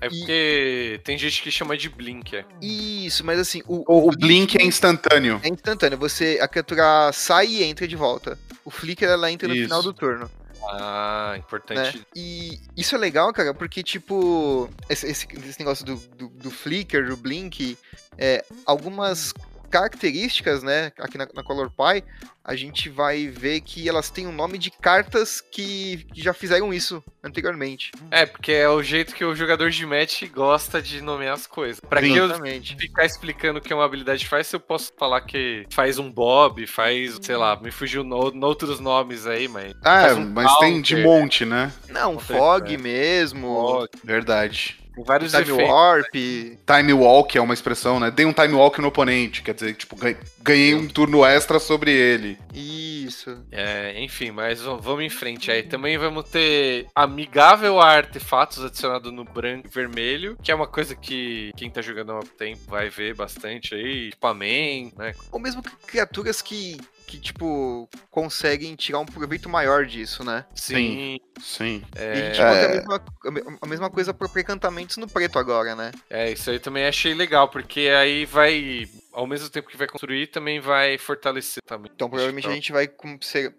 [0.00, 2.44] É porque tem gente que chama de Blink, é.
[2.60, 5.40] Isso, mas assim, o, O, o Blink é instantâneo.
[5.42, 5.98] é instantâneo.
[5.98, 8.38] Você, a criatura sai e entra de volta.
[8.64, 9.64] O flicker ela entra no Isso.
[9.64, 10.30] final do turno.
[10.70, 11.38] Ah, né?
[11.38, 12.06] importante.
[12.16, 17.06] E isso é legal, cara, porque, tipo, esse, esse- esse negócio do, do, do flicker,
[17.06, 17.76] do blink,
[18.16, 19.34] é, algumas
[19.74, 22.04] características, né, aqui na, na Color Pie,
[22.44, 26.72] a gente vai ver que elas têm o nome de cartas que, que já fizeram
[26.72, 27.90] isso anteriormente.
[28.08, 31.80] É, porque é o jeito que o jogador de match gosta de nomear as coisas.
[31.80, 32.12] Pra Sim.
[32.12, 32.76] que eu Exatamente.
[32.76, 36.64] ficar explicando o que uma habilidade faz, se eu posso falar que faz um Bob,
[36.68, 39.74] faz, sei lá, me fugiu no, outros nomes aí, mas.
[39.82, 41.10] Ah, um mas tem de counter.
[41.10, 41.72] monte, né?
[41.88, 42.78] Não, Não, fog é.
[42.78, 44.83] mesmo, Ó, Verdade.
[44.94, 45.68] Tem vários time efeitos.
[45.68, 48.10] warp, Time walk é uma expressão, né?
[48.10, 49.96] Dei um time walk no oponente, quer dizer, tipo,
[50.40, 52.38] ganhei, um turno extra sobre ele.
[52.52, 53.44] isso.
[53.52, 55.62] É, enfim, mas vamos em frente aí.
[55.62, 60.94] Também vamos ter amigável a artefatos adicionado no branco e vermelho, que é uma coisa
[60.94, 64.08] que quem tá jogando há muito tempo vai ver bastante aí.
[64.08, 65.12] Equipamento, né?
[65.30, 66.78] Ou mesmo cri- criaturas que,
[67.14, 70.44] que, tipo, conseguem tirar um proveito maior disso, né?
[70.54, 71.18] Sim.
[71.40, 71.82] Sim.
[71.96, 72.44] E a gente É.
[72.44, 75.92] encontra a mesma, a me- a mesma coisa para encantamentos no preto agora, né?
[76.10, 80.26] É, isso aí também achei legal, porque aí vai, ao mesmo tempo que vai construir,
[80.26, 81.90] também vai fortalecer também.
[81.94, 82.90] Então provavelmente a gente vai,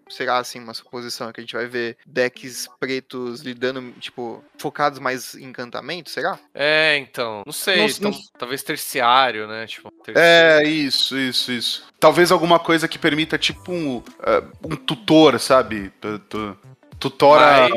[0.08, 5.34] será assim, uma suposição, que a gente vai ver decks pretos lidando, tipo, focados mais
[5.34, 6.38] em encantamento, será?
[6.54, 9.66] É, então, não sei, Não- então, não- talvez terciário, né?
[9.66, 10.68] Tipo, É, terciário.
[10.68, 11.86] isso, isso, isso.
[11.98, 15.90] Talvez alguma coisa que permita, tipo, um, eh, um tutor, sabe?
[16.00, 16.56] Tu- tu-
[16.98, 17.68] Tutora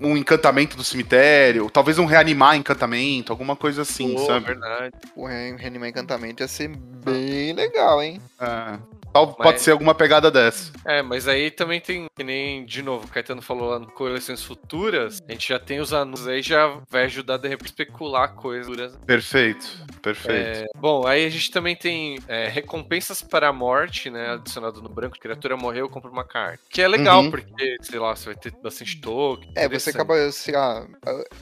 [0.00, 4.46] um encantamento do cemitério, talvez um reanimar encantamento, alguma coisa assim, Pô, sabe?
[4.46, 4.94] verdade.
[5.16, 8.20] O re- reanimar encantamento ia ser bem legal, hein?
[8.40, 8.78] É.
[9.26, 10.72] Tal- Pode Mas- ser alguma pegada dessa.
[10.84, 14.42] É, mas aí também tem, que nem, de novo, o Caetano falou lá no Coleções
[14.42, 18.34] Futuras, a gente já tem os anúncios aí, já vai ajudar de repente a especular
[18.34, 18.96] coisas.
[19.06, 19.66] Perfeito,
[20.02, 20.58] perfeito.
[20.60, 24.32] É, bom, aí a gente também tem é, recompensas para a morte, né?
[24.34, 26.60] Adicionado no branco, criatura morreu, compra uma carta.
[26.70, 27.30] Que é legal, Uhum.
[27.30, 29.50] porque, sei lá, você vai ter bastante token.
[29.56, 30.86] É, você acaba, sei lá.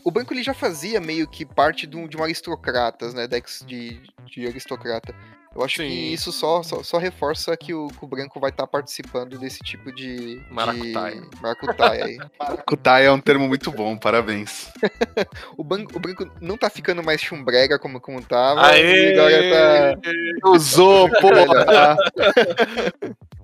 [0.04, 3.26] O branco ele já fazia meio que parte de um, de um aristocratas, né?
[3.26, 5.14] Decks de, de aristocrata.
[5.56, 5.88] Eu acho Sim.
[5.88, 9.60] que isso só, só, só reforça que o, que o branco vai estar participando desse
[9.60, 10.38] tipo de.
[10.50, 11.18] Maracutaia.
[11.18, 12.18] De maracutaia aí.
[12.68, 14.70] Kutai é um termo muito bom, parabéns.
[15.56, 18.66] O, ban o branco não tá ficando mais chumbrega como, como tava.
[18.66, 19.14] Aê!
[19.14, 19.98] E agora
[20.42, 20.50] tá.
[20.50, 21.96] Usou, porra!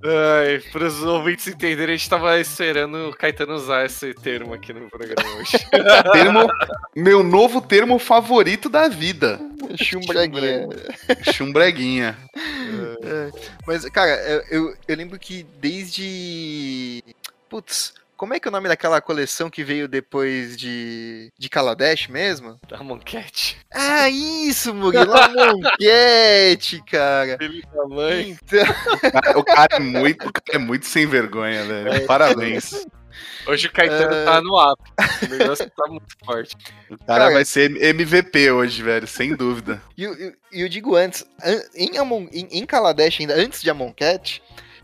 [0.04, 4.72] Ai, para os ouvintes entenderem, a gente tava esperando o Caetano usar esse termo aqui
[4.72, 5.58] no programa hoje.
[6.12, 6.46] termo,
[6.94, 9.40] meu novo termo favorito da vida.
[9.76, 10.68] Chumbreguinha.
[11.32, 12.16] Chumbreguinha.
[13.66, 14.10] Mas, cara,
[14.50, 17.02] eu, eu, lembro que desde.
[17.48, 21.32] Putz, como é que é o nome daquela coleção que veio depois de.
[21.36, 22.58] de Kaladesh mesmo?
[22.68, 23.56] da Moncat.
[23.72, 25.12] Ah, isso, Murilo!
[25.12, 27.36] A Monquete, cara!
[27.36, 28.38] Filho da mãe.
[28.42, 32.06] Então, O cara é muito, o cara é muito sem vergonha, velho.
[32.06, 32.86] Parabéns.
[33.46, 34.24] Hoje o Caetano É.
[34.24, 34.82] tá no app.
[35.24, 36.56] O negócio tá muito forte.
[36.90, 39.82] O cara Cara, vai ser MVP hoje, velho, sem dúvida.
[39.96, 43.70] E eu, eu- eu digo antes, an- em, Amon, em, em Kaladesh ainda, antes de
[43.70, 44.42] Amonkhet,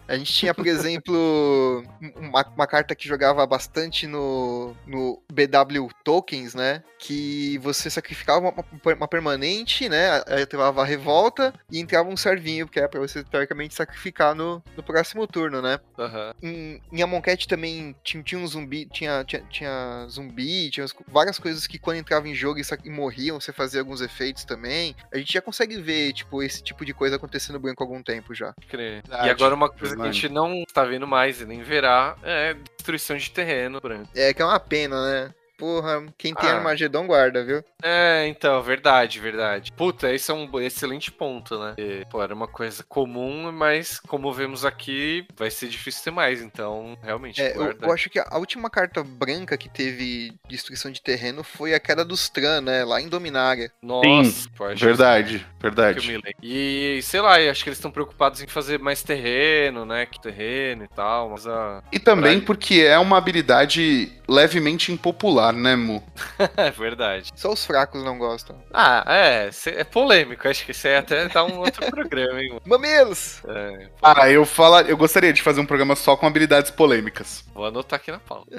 [0.08, 1.84] A gente tinha, por exemplo,
[2.16, 6.82] uma, uma carta que jogava bastante no, no BW Tokens, né?
[6.98, 8.64] Que você sacrificava uma,
[8.96, 10.22] uma permanente, né?
[10.26, 14.62] Aí ativava a revolta e entrava um servinho, que é pra você teoricamente sacrificar no,
[14.76, 15.78] no próximo turno, né?
[15.98, 16.34] Aham.
[16.42, 21.38] Em, em Amonkhet também tinha, tinha um zumbi, tinha, tinha, tinha zumbi, tinha as- várias
[21.38, 24.96] coisas que quando entrava em jogo e, e morriam, você fazia alguns efeitos também.
[25.12, 28.02] A gente já consegue ver, tipo, esse tipo de coisa acontecendo no branco há algum
[28.02, 28.54] tempo já.
[28.68, 29.02] Crer.
[29.02, 32.16] Verdade, E agora uma coisa que a gente não tá vendo mais e nem verá
[32.22, 34.08] é destruição de terreno branco.
[34.14, 35.34] É que é uma pena, né?
[35.58, 36.54] Porra, quem tem Ah.
[36.56, 37.64] Armagedon guarda, viu?
[37.82, 39.72] É, então, verdade, verdade.
[39.72, 41.74] Puta, esse é um excelente ponto, né?
[41.76, 46.40] E, pô, era uma coisa comum, mas como vemos aqui, vai ser difícil ter mais,
[46.40, 47.86] então, realmente, É, eu, guarda.
[47.86, 52.04] eu acho que a última carta branca que teve destruição de terreno foi a queda
[52.04, 52.84] dos Tran, né?
[52.84, 53.70] Lá em Dominária.
[53.82, 56.18] Nossa, pô, acho Verdade, que verdade.
[56.42, 60.06] E, sei lá, eu acho que eles estão preocupados em fazer mais terreno, né?
[60.06, 61.82] Que terreno e tal, mas a...
[61.92, 66.02] E também porque é uma habilidade levemente impopular, né, Mu?
[66.56, 67.30] é verdade.
[67.34, 68.56] Só os fracos não gostam.
[68.72, 72.48] Ah, é, cê- é polêmico, acho que isso aí até dá um outro programa, hein,
[72.50, 72.62] mano.
[72.66, 73.40] Mamilos!
[73.46, 77.44] É, Ah, eu fala, eu gostaria de fazer um programa só com habilidades polêmicas.
[77.54, 78.50] vou anotar aqui na pauta.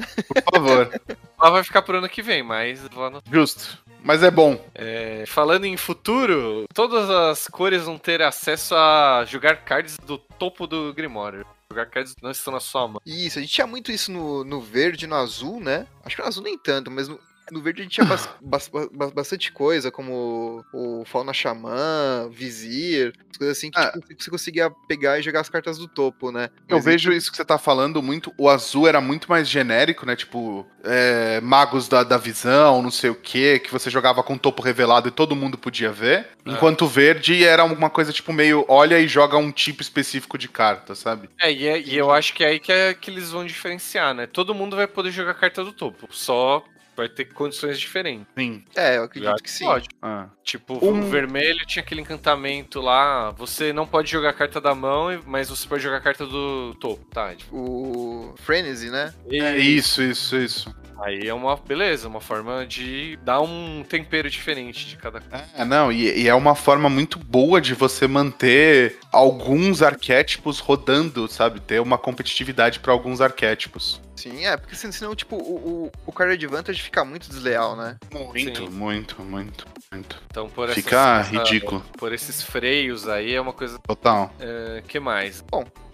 [0.45, 1.01] Por favor.
[1.41, 3.33] Ela vai ficar pro ano que vem, mas vou anotar.
[3.33, 3.77] Justo.
[4.03, 4.57] Mas é bom.
[4.75, 10.65] É, falando em futuro, todas as cores vão ter acesso a jogar cards do topo
[10.67, 11.45] do Grimório.
[11.71, 13.01] Jogar que não estão na sua mão.
[13.05, 15.85] Isso, a gente tinha muito isso no, no verde no azul, né?
[16.03, 17.19] Acho que no azul nem tanto, mas no,
[17.51, 23.13] no verde a gente tinha bas- bas- ba- bastante coisa, como o Fauna Xamã, Vizir,
[23.31, 23.91] as coisas assim que Ah.
[24.07, 26.49] tipo, você conseguia pegar e jogar as cartas do topo, né?
[26.67, 28.33] Eu Mas vejo isso que você tá falando muito.
[28.37, 30.15] O azul era muito mais genérico, né?
[30.15, 34.61] Tipo, é, magos da, da visão, não sei o quê, que você jogava com topo
[34.61, 36.27] revelado e todo mundo podia ver.
[36.45, 36.51] É.
[36.51, 40.47] Enquanto o verde era alguma coisa tipo meio olha e joga um tipo específico de
[40.47, 41.29] carta, sabe?
[41.39, 44.13] É, e, é- e eu acho que é aí que, é, que eles vão diferenciar,
[44.13, 44.27] né?
[44.27, 46.63] Todo mundo vai poder jogar carta do topo, só
[46.99, 48.27] vai ter condições diferentes.
[48.37, 48.63] Sim.
[48.75, 49.65] É, eu acredito acho que sim.
[49.65, 49.87] Pode.
[50.01, 50.27] Ah.
[50.43, 55.07] Tipo, Um- o vermelho tinha aquele encantamento lá, você não pode jogar carta da mão,
[55.25, 57.33] mas você pode jogar carta do topo, tá?
[57.35, 59.13] Tipo, O Frenzy, né?
[59.31, 60.75] É isso, isso, isso.
[61.01, 65.23] Aí é uma beleza, uma forma de dar um tempero diferente de cada
[65.55, 71.25] É, não, e, e é uma forma muito boa de você manter alguns arquétipos rodando,
[71.29, 71.61] sabe?
[71.61, 74.01] Ter uma competitividade pra alguns arquétipos.
[74.19, 77.97] Sim, é, porque sen- senão, tipo, o, o, o card advantage fica muito desleal, né?
[78.13, 78.69] Muito, Sim.
[78.69, 80.21] muito, muito, muito.
[80.29, 81.81] Então, por essas- Fica ridículo.
[81.97, 83.79] por esses freios aí é uma coisa.
[83.79, 84.33] Total.
[84.39, 85.43] é, que mais?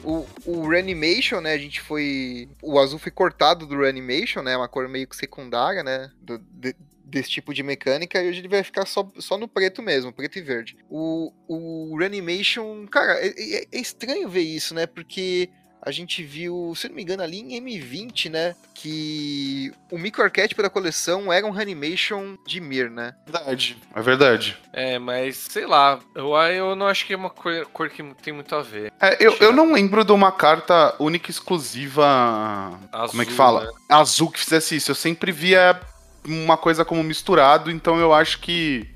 [0.04, 2.50] O, o Reanimation, né, a gente foi...
[2.62, 6.76] O azul foi cortado do Reanimation, né, uma cor meio que secundária, né, do- de-
[7.04, 10.38] desse tipo de mecânica, e hoje ele vai ficar só, só no preto mesmo, preto
[10.40, 10.76] e verde.
[10.90, 15.50] O, o Reanimation, cara, é, é- é estranho ver isso, né, porque...
[15.86, 18.56] A gente viu, se eu não me engano, ali em M20, né?
[18.74, 23.14] Que o micro-arquétipo da coleção era um Reanimation de Mir, né?
[23.26, 23.78] Verdade.
[23.94, 24.58] É verdade.
[24.74, 28.34] É, mas sei lá, eu, eu não acho que é uma cor, cor que tem
[28.34, 28.92] muito a ver.
[29.00, 32.80] É, eu, eu não lembro de uma carta única e exclusiva.
[32.92, 33.66] Azul, como é que fala?
[33.66, 33.72] né?
[33.90, 34.90] Azul que fizesse isso.
[34.90, 35.80] Eu sempre via
[36.26, 38.90] uma coisa como misturado, então eu acho que.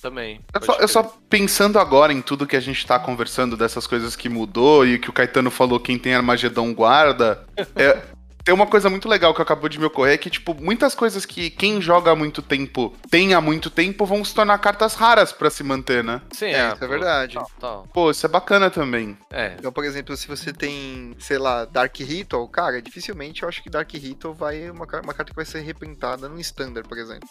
[0.00, 0.40] Também.
[0.52, 4.14] Eu só, eu só pensando agora em tudo que a gente tá conversando, dessas coisas
[4.14, 7.44] que mudou e que o Caetano falou quem tem Armagedon guarda.
[7.74, 8.02] é,
[8.46, 11.50] tem uma coisa muito legal que acabou de me ocorrer, que, tipo, muitas coisas que
[11.50, 15.50] quem joga há muito tempo tem há muito tempo vão se tornar cartas raras pra
[15.50, 16.22] se manter, né?
[16.30, 17.34] Sim, É, isso é verdade.
[17.34, 17.88] Tal, tal.
[17.92, 19.18] Pô, isso é bacana também.
[19.32, 23.60] É, Então, por exemplo, se você tem, sei lá, Dark Ritual, cara, dificilmente eu acho
[23.60, 27.28] que Dark Ritual vai uma, uma carta que vai ser reprintada no Standard, por exemplo.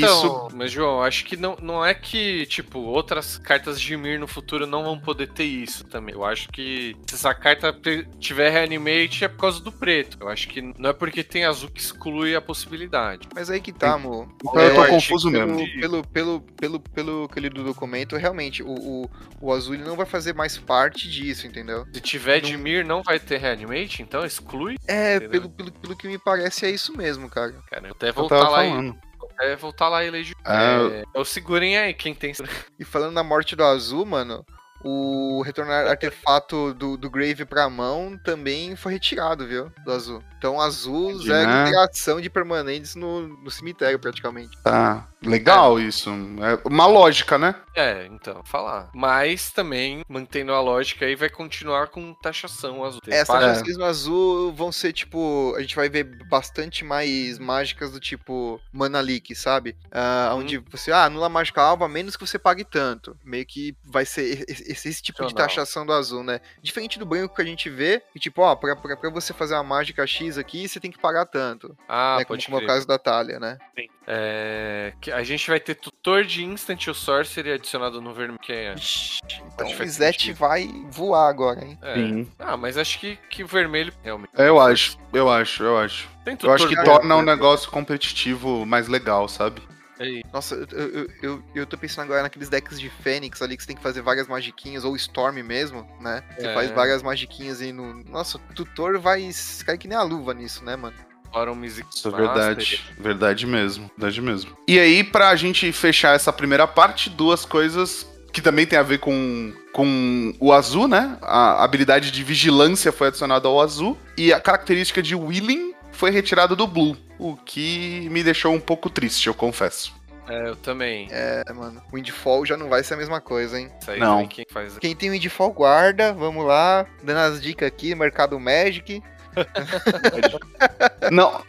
[0.00, 4.26] Então, mas João, acho que não, não é que, tipo, outras cartas de Mir no
[4.26, 6.14] futuro não vão poder ter isso também.
[6.14, 7.74] Eu acho que se essa carta
[8.18, 10.16] tiver reanimate é por causa do preto.
[10.20, 13.28] Eu acho que não é porque tem azul que exclui a possibilidade.
[13.34, 14.28] Mas aí que tá, mo.
[14.44, 15.80] Então eu tô É, confuso pelo, mesmo.
[15.80, 19.10] Pelo, pelo, pelo, pelo que eu li do documento, realmente, o, o,
[19.40, 21.84] o azul ele não vai fazer mais parte disso, entendeu?
[21.92, 24.75] Se tiver de Não- Mir, não vai ter reanimate, então exclui.
[24.88, 25.30] É, Entendeu?
[25.30, 27.54] pelo, pelo, pelo que me parece, é isso mesmo, cara.
[27.70, 28.98] Cara, eu até voltar lá e falando.
[29.34, 30.34] até voltar lá e de.
[30.44, 32.32] Ah, É, eu segurem aí quem tem.
[32.78, 34.44] E falando na morte do azul, mano,
[34.88, 39.70] o retornar artefato do, do Grave pra mão também foi retirado, viu?
[39.84, 40.22] Do azul.
[40.38, 41.62] Então azul Entendi, zero né?
[41.68, 44.56] interação de permanentes no, no cemitério, praticamente.
[44.62, 45.06] Tá.
[45.24, 46.10] Legal isso.
[46.10, 47.54] É uma lógica, né?
[47.74, 48.90] É, então, falar.
[48.94, 53.00] Mas também, mantendo a lógica aí, vai continuar com taxação azul.
[53.00, 57.90] Tem Essa paga- racismo azul vão ser, tipo, a gente vai ver bastante mais mágicas
[57.90, 59.74] do tipo Mana Leak, sabe?
[59.90, 60.40] Ah, Uhum.
[60.40, 63.16] Onde você, ah, anula mágica alva, a menos que você pague tanto.
[63.24, 64.44] Meio que vai ser
[64.78, 66.40] esse, tipo de taxação do azul, né?
[66.62, 69.54] Diferente do branco que a gente vê, que tipo, ó, pra, pra, pra você fazer
[69.54, 71.76] uma mágica X aqui, você tem que pagar tanto.
[71.88, 72.24] Ah, né?
[72.24, 73.58] Como, pode como é o caso da Talia, né?
[74.06, 78.38] É, que a gente vai ter tutor de Instant ou Sorcery adicionado no vermelho.
[78.38, 81.78] Que é, Então Acho que o vai voar agora, hein?
[81.82, 81.94] é.
[81.94, 82.30] Sim.
[82.38, 84.30] Ah, mas acho que, que o vermelho realmente.
[84.36, 86.08] É, Eu acho, eu acho, eu acho.
[86.24, 89.62] Tem Eu acho que torna um negócio competitivo mais legal, sabe?
[89.98, 90.22] Aí.
[90.32, 93.68] Nossa, eu, eu, eu, eu tô pensando agora naqueles decks de Fênix ali que você
[93.68, 96.22] tem que fazer várias magiquinhas, ou Storm mesmo, né?
[96.38, 96.54] Você É.
[96.54, 98.04] faz várias magiquinhas aí no.
[98.04, 99.28] Nossa, o tutor vai
[99.64, 100.96] cair que nem a luva nisso, né, mano?
[101.32, 102.84] Fora um Music Isso é verdade.
[102.98, 103.90] Verdade mesmo.
[103.96, 104.56] Verdade mesmo.
[104.66, 108.98] E aí, pra gente fechar essa primeira parte, duas coisas que também tem a ver
[108.98, 111.18] com, com o azul, né?
[111.22, 113.98] A habilidade de vigilância foi adicionada ao azul.
[114.16, 116.96] E a característica de Willing foi retirada do Blue.
[117.18, 119.94] O que me deixou um pouco triste, eu confesso.
[120.28, 121.08] É, eu também.
[121.10, 121.80] É, mano.
[121.92, 123.70] Windfall já não vai ser a mesma coisa, hein?
[123.80, 124.26] Isso aí Não.
[124.26, 124.76] quem faz.
[124.78, 126.84] Quem tem Windfall guarda, vamos lá.
[127.02, 129.02] Dando as dicas aqui, Mercado Magic.
[131.12, 131.42] Não,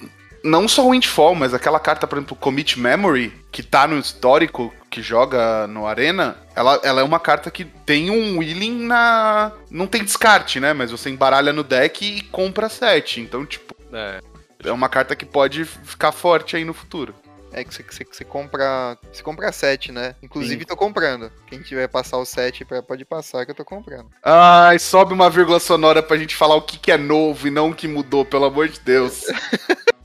[0.43, 4.73] não só o Windfall, mas aquela carta, por exemplo, Commit Memory, que tá no histórico,
[4.89, 9.51] que joga no Arena, ela, ela é uma carta que tem um Willing na.
[9.69, 10.73] Não tem descarte, né?
[10.73, 13.21] Mas você embaralha no deck e compra 7.
[13.21, 14.19] Então, tipo, É,
[14.63, 17.13] é uma carta que pode ficar forte aí no futuro.
[17.51, 18.97] É que você, compra.
[19.11, 20.15] Você compra 7, né?
[20.21, 21.31] Inclusive tô comprando.
[21.47, 24.09] Quem tiver passar o 7 pra- pode passar que eu tô comprando.
[24.21, 27.69] Ai, sobe uma vírgula sonora pra gente falar o que, que é novo e não
[27.69, 29.23] o que mudou, pelo amor de Deus.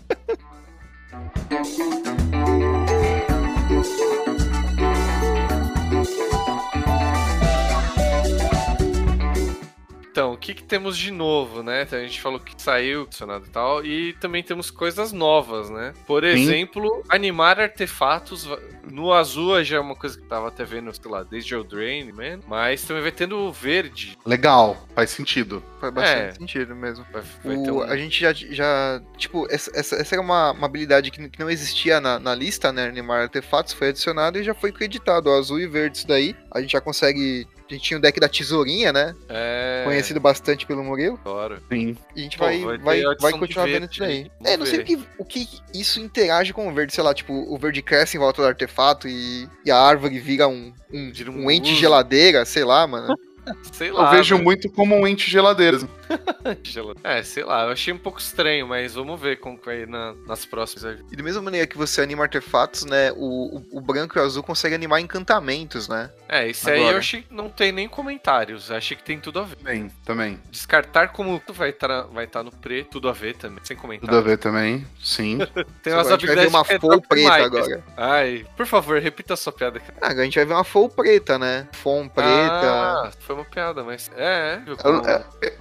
[10.55, 11.87] que, que temos de novo, né?
[11.91, 15.93] A gente falou que saiu, adicionado e tal, e também temos coisas novas, né?
[16.07, 18.49] Por exemplo, animar artefatos.
[18.91, 22.11] No azul já é uma coisa que tava até vendo, sei lá, desde o Drain,
[22.13, 24.19] man, mas também vai tendo o verde.
[24.27, 25.63] Legal, faz sentido.
[25.81, 26.33] Faz bastante É.
[26.33, 27.05] sentido mesmo.
[27.13, 27.83] Vai, vai O- um...
[27.83, 31.49] A gente já, já tipo, essa, essa, essa era uma, uma habilidade que, que não
[31.49, 32.87] existia na, na lista, né?
[32.89, 35.31] Animar artefatos, foi adicionado e já foi creditado.
[35.31, 36.35] ó, azul e verde isso daí.
[36.51, 37.47] A gente já consegue.
[37.69, 39.15] A gente tinha o deck da tesourinha, né?
[39.29, 41.19] É, Conhecido bastante pelo Murilo.
[41.19, 41.63] Claro.
[41.71, 41.97] Sim.
[42.15, 44.31] E a gente Pô, vai, vai vai, vai, continuar vendo isso daí.
[44.45, 47.33] É, não sei o que, o que isso interage com o verde, sei lá, tipo,
[47.33, 51.31] o verde cresce em volta do artefato e, e a árvore vira um, um, Vira
[51.31, 53.15] um um ente geladeira, sei lá, mano.
[53.73, 54.11] Sei Eu lá.
[54.11, 54.43] vejo né?
[54.43, 55.79] muito como um ente geladeira.
[56.63, 59.87] Gelo- É, sei lá, eu achei um pouco estranho, mas vamos ver como que vai
[59.87, 60.99] na- nas próximas.
[61.11, 64.25] E da mesma maneira que você anima artefatos, né, o, o, o branco e o
[64.25, 66.11] azul conseguem animar encantamentos, né?
[66.29, 68.71] É, isso aí eu achei que não tem nem comentários.
[68.71, 69.57] eu Achei que tem tudo a ver.
[69.57, 70.41] Também, também.
[70.51, 74.17] Descartar como tu vai estar vai tá no preto, tudo a ver também, sem Tudo
[74.17, 75.39] a ver também, sim.
[75.83, 77.45] Tem umas a gente vai ver habilidades uma é top preta mais.
[77.45, 77.85] agora.
[77.97, 79.81] Ai, por favor, repita a sua piada.
[79.81, 79.95] cara.
[80.01, 81.69] Ah, agora a gente vai ver uma full preta, né?
[81.73, 82.29] Fom preta.
[82.29, 84.75] Ah, foi uma piada, mas é, viu?
[84.75, 85.03] Eu, como-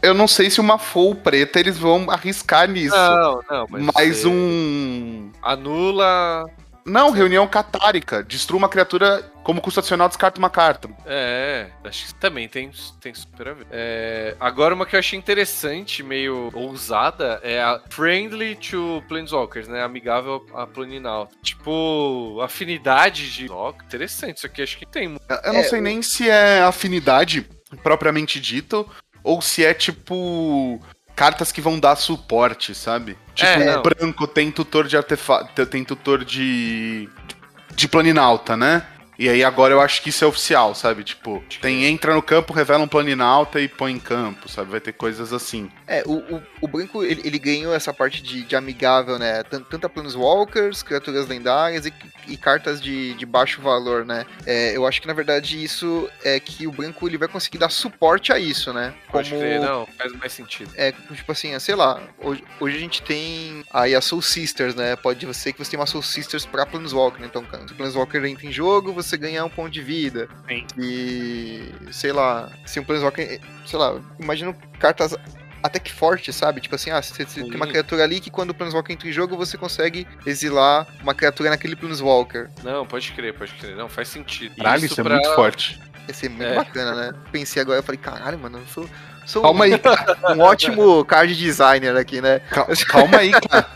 [0.02, 2.96] eu não sei se uma full preta eles vão arriscar nisso.
[2.96, 5.32] Não, não, mas mas você um.
[5.42, 6.46] anula,
[6.84, 8.24] Não, reunião catárica.
[8.24, 10.90] Destrua uma criatura como custo adicional, descarta uma carta.
[11.06, 13.68] É, acho que também tem, tem super a ver.
[13.70, 19.84] É, agora, uma que eu achei interessante, meio ousada, é a Friendly to Planeswalkers, né?
[19.84, 21.36] Amigável a Planinauta.
[21.44, 23.48] Tipo, afinidade de.
[23.52, 25.06] Ó, interessante, isso aqui acho que tem.
[25.30, 27.48] Eu- Eu não É, sei nem se é afinidade
[27.84, 28.88] propriamente dito,
[29.24, 30.80] ou se é tipo.
[31.14, 33.18] Cartas que vão dar suporte, sabe?
[33.36, 35.66] Tipo, É, branco tem tutor de artefato.
[35.66, 37.10] Tem tutor de.
[37.76, 38.86] de planinalta, né?
[39.22, 41.04] E aí agora eu acho que isso é oficial, sabe?
[41.04, 44.72] Tipo, tem entra no campo, revela um planinalta e põe em campo, sabe?
[44.72, 45.70] Vai ter coisas assim.
[45.86, 49.44] É, o, o, o branco, ele, ele ganhou essa parte de, de amigável, né?
[49.44, 51.94] Tan- Tanto a Planeswalkers, criaturas lendárias e,
[52.28, 54.26] e cartas de, de baixo valor, né?
[54.44, 57.70] É, eu acho que, na verdade, isso é que o branco, ele vai conseguir dar
[57.70, 58.92] suporte a isso, né?
[59.12, 60.72] Pode crer, não, faz mais sentido.
[60.76, 64.96] É, tipo assim, sei lá, hoje, hoje a gente tem aí a Soul Sisters, né?
[64.96, 67.28] Pode ser que você tenha uma Soul Sisters pra Planeswalker, né?
[67.30, 70.28] Então, se o Planeswalker entra em jogo, você ganha um ponto de vida.
[70.48, 70.66] Sim.
[70.78, 75.16] E, sei lá, se um Planeswalker, sei lá, imagino cartas
[75.64, 76.60] até que fortes, sabe?
[76.60, 79.12] Tipo assim, ah, você, você tem uma criatura ali que quando o Planeswalker entra em
[79.12, 82.50] jogo, você consegue exilar uma criatura naquele Planeswalker.
[82.64, 83.76] Não, pode crer, pode crer.
[83.76, 84.56] Não, faz sentido.
[84.56, 85.80] Caralho, isso, é muito forte.
[86.08, 86.56] Ia ser muito É.
[86.56, 87.20] bacana, né?
[87.32, 88.90] Pensei agora, eu falei, caralho, mano, eu sou,
[89.26, 89.72] sou Calma aí,
[90.36, 92.40] um ótimo card designer aqui, né?
[92.50, 93.68] Cal- calma aí, cara.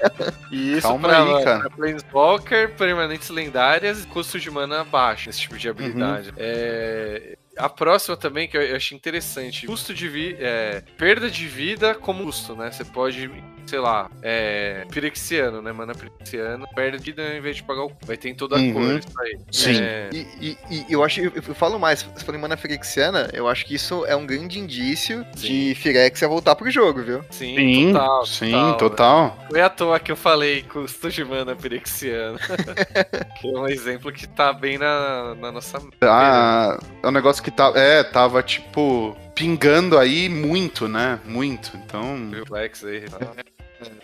[0.52, 1.60] Isso Calma pra, aí, cara.
[1.60, 6.34] pra Planeswalker, permanentes lendárias e custo de mana baixo, esse tipo de habilidade.
[6.38, 11.96] É, A próxima também, que eu achei interessante, custo de vida, é, perda de vida
[11.96, 12.70] como custo, né?
[12.72, 13.30] Você pode,
[13.66, 15.72] sei lá, é, pirexiano, né?
[15.72, 17.92] Mana pirexiano, perde vida ao invés de pagar o...
[18.06, 18.74] Vai ter em toda a Uhum.
[18.74, 19.40] cor isso aí.
[19.52, 19.82] Sim.
[19.82, 23.30] É, E, e- e eu acho, eu, eu falo mais, você falou em mana Firexiana,
[23.34, 27.24] eu acho que isso é um grande indício de Firexia voltar pro jogo, viu?
[27.32, 28.26] sim, Sim, total.
[28.26, 28.78] sim, total.
[28.78, 29.40] total.
[29.50, 32.38] Foi à toa que eu falei custo de mana pirexiano.
[33.40, 35.80] que é um exemplo que tá bem na, na nossa...
[36.02, 41.20] Ah, é um negócio que tá, é, tava tipo pingando aí muito, né?
[41.26, 41.76] Muito.
[41.76, 43.02] Então, Reflex aí.
[43.02, 43.34] tá?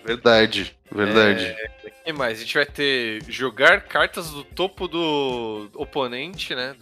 [0.06, 1.56] verdade, verdade.
[1.84, 2.39] O que mais?
[2.39, 6.76] A gente vai ter jogar cartas do topo do oponente, né?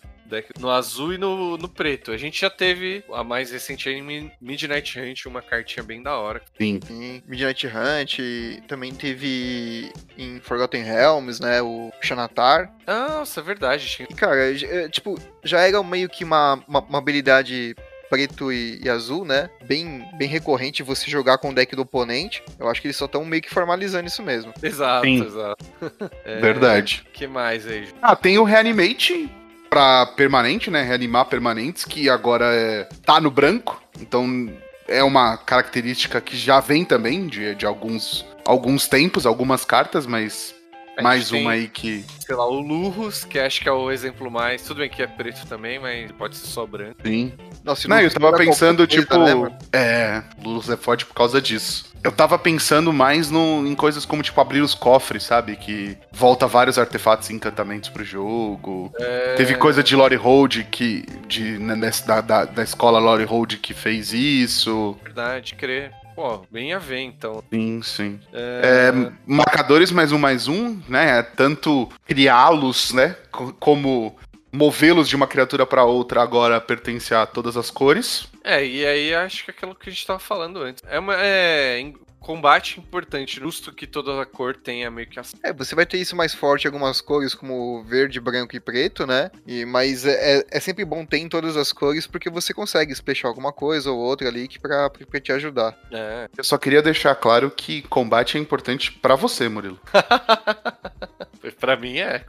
[0.60, 2.12] No azul e no, no preto.
[2.12, 6.18] A gente já teve a mais recente aí em Midnight Hunt, uma cartinha bem da
[6.18, 6.42] hora.
[6.58, 6.80] Sim.
[6.90, 8.20] Em Midnight Hunt,
[8.68, 12.74] também teve em Forgotten Realms, né, o Xanatar.
[12.88, 14.08] Nossa, é verdade.
[14.10, 17.76] E, cara, é, tipo, já era meio que uma, uma, uma habilidade
[18.10, 19.50] preto e, e azul, né?
[19.66, 22.44] Bem, bem recorrente você jogar com o deck do oponente.
[22.58, 24.52] Eu acho que eles só estão meio que formalizando isso mesmo.
[24.62, 25.24] Exato, Sim.
[25.24, 25.66] exato.
[26.26, 27.04] É, Verdade.
[27.14, 27.88] que mais aí?
[28.02, 29.30] Ah, tem o Reanimate
[29.70, 30.82] pra permanente, né?
[30.82, 33.82] Reanimar permanentes, que agora é, tá no branco.
[34.00, 34.52] Então
[34.88, 40.56] é uma característica que já vem também de, de alguns, alguns tempos, algumas cartas, mas
[41.02, 42.06] mais uma aí que.
[42.20, 44.62] Sei lá, o Lurrus, que acho que é o exemplo mais.
[44.62, 46.96] Tudo bem que é preto também, mas pode ser só branco.
[47.04, 47.34] Sim.
[47.64, 49.16] Nossa, Não, eu tava era pensando, qualquer tipo.
[49.16, 51.90] coisa, né, é, Lulus é forte por causa disso.
[52.02, 55.58] Eu tava pensando mais no, em coisas como, tipo, abrir os cofres, sabe?
[55.58, 58.90] Que volta vários artefatos e encantamentos pro jogo.
[58.98, 61.04] É, Teve coisa de Lore Hold que.
[61.28, 61.76] De, né,
[62.06, 64.98] da, da, da escola Lore Hold que fez isso.
[65.04, 65.92] Verdade, crer.
[66.20, 67.42] Pô, bem a ver, então.
[67.50, 68.20] Sim, sim.
[68.34, 71.20] É, É, marcadores mais um mais um, né?
[71.20, 73.16] É tanto criá-los, né?
[73.32, 74.14] co- Como
[74.52, 78.28] movê-los de uma criatura pra outra agora pertence a todas as cores.
[78.44, 80.84] É, e aí acho que é aquilo que a gente tava falando antes.
[80.88, 81.16] É uma.
[81.16, 85.34] É, em- combate importante, justo que toda a cor tenha meio que as.
[85.42, 89.08] É, você vai ter isso mais forte em algumas cores, como verde, branco e preto,
[89.08, 89.32] né?
[89.48, 92.92] E, mas é, é- é sempre bom ter em todas as cores, porque você consegue
[92.94, 95.76] splashar alguma coisa ou outra ali que pra, pra te ajudar.
[95.92, 96.30] É.
[96.38, 99.80] Eu só queria deixar claro que combate é importante pra você, Murilo.
[101.60, 102.26] pra mim é.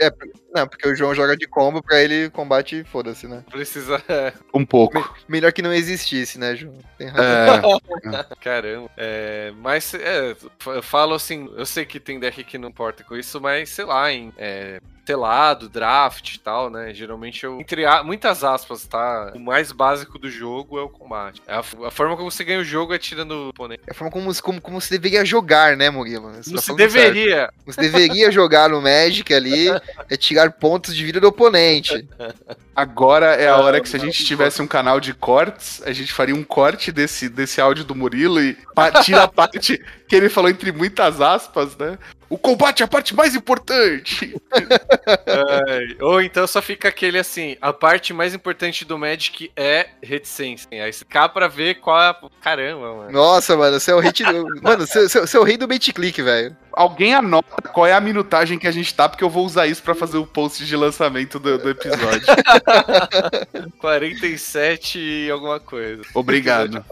[0.00, 0.10] É,
[0.54, 3.44] não, porque o João joga de combo, pra ele combate, foda-se, né?
[3.50, 4.02] Precisa.
[4.08, 5.14] é, Um pouco.
[5.28, 6.74] Melhor que não existisse, né, João?
[6.96, 7.80] Tem razão.
[8.04, 8.90] É, Caramba.
[8.96, 10.34] É, mas é,
[10.66, 13.84] eu falo assim, eu sei que tem deck que não importa com isso, mas sei
[13.84, 16.92] lá, em é, telado, draft e tal, né?
[16.94, 17.60] Geralmente eu.
[17.60, 19.32] Entre a- muitas aspas, tá?
[19.34, 21.42] O mais básico do jogo é o combate.
[21.46, 23.82] É a, a forma como você ganha o jogo é tirando o oponente.
[23.86, 26.30] É a forma como, como, como se deveria jogar, né, Murilo?
[26.32, 27.12] Você Como tá se falando certo.
[27.14, 27.50] deveria.
[27.64, 29.68] Como se deveria jogar no Magic ali,
[30.08, 32.06] é tirar pontos de vida do oponente.
[32.74, 36.12] agora é a hora que se a gente tivesse um canal de cortes, a gente
[36.12, 38.56] faria um corte desse, desse áudio do Murilo e
[39.04, 41.96] tira a parte que ele falou entre muitas aspas, né?
[42.28, 44.36] O combate é a parte mais importante.
[45.26, 50.68] É, ou então só fica aquele assim, a parte mais importante do Magic é reticência.
[50.72, 52.16] Aí você cá pra ver qual é a...
[52.40, 53.12] Caramba, mano.
[53.12, 54.12] Nossa, mano, você é o rei.
[54.62, 56.56] Mano, você, você- você é o rei do bait click, velho.
[56.72, 59.82] Alguém anota qual é a minutagem que a gente tá, porque eu vou usar isso
[59.82, 62.26] pra fazer o post de lançamento do, do episódio.
[63.78, 66.02] 47 e alguma coisa.
[66.14, 66.84] Obrigado.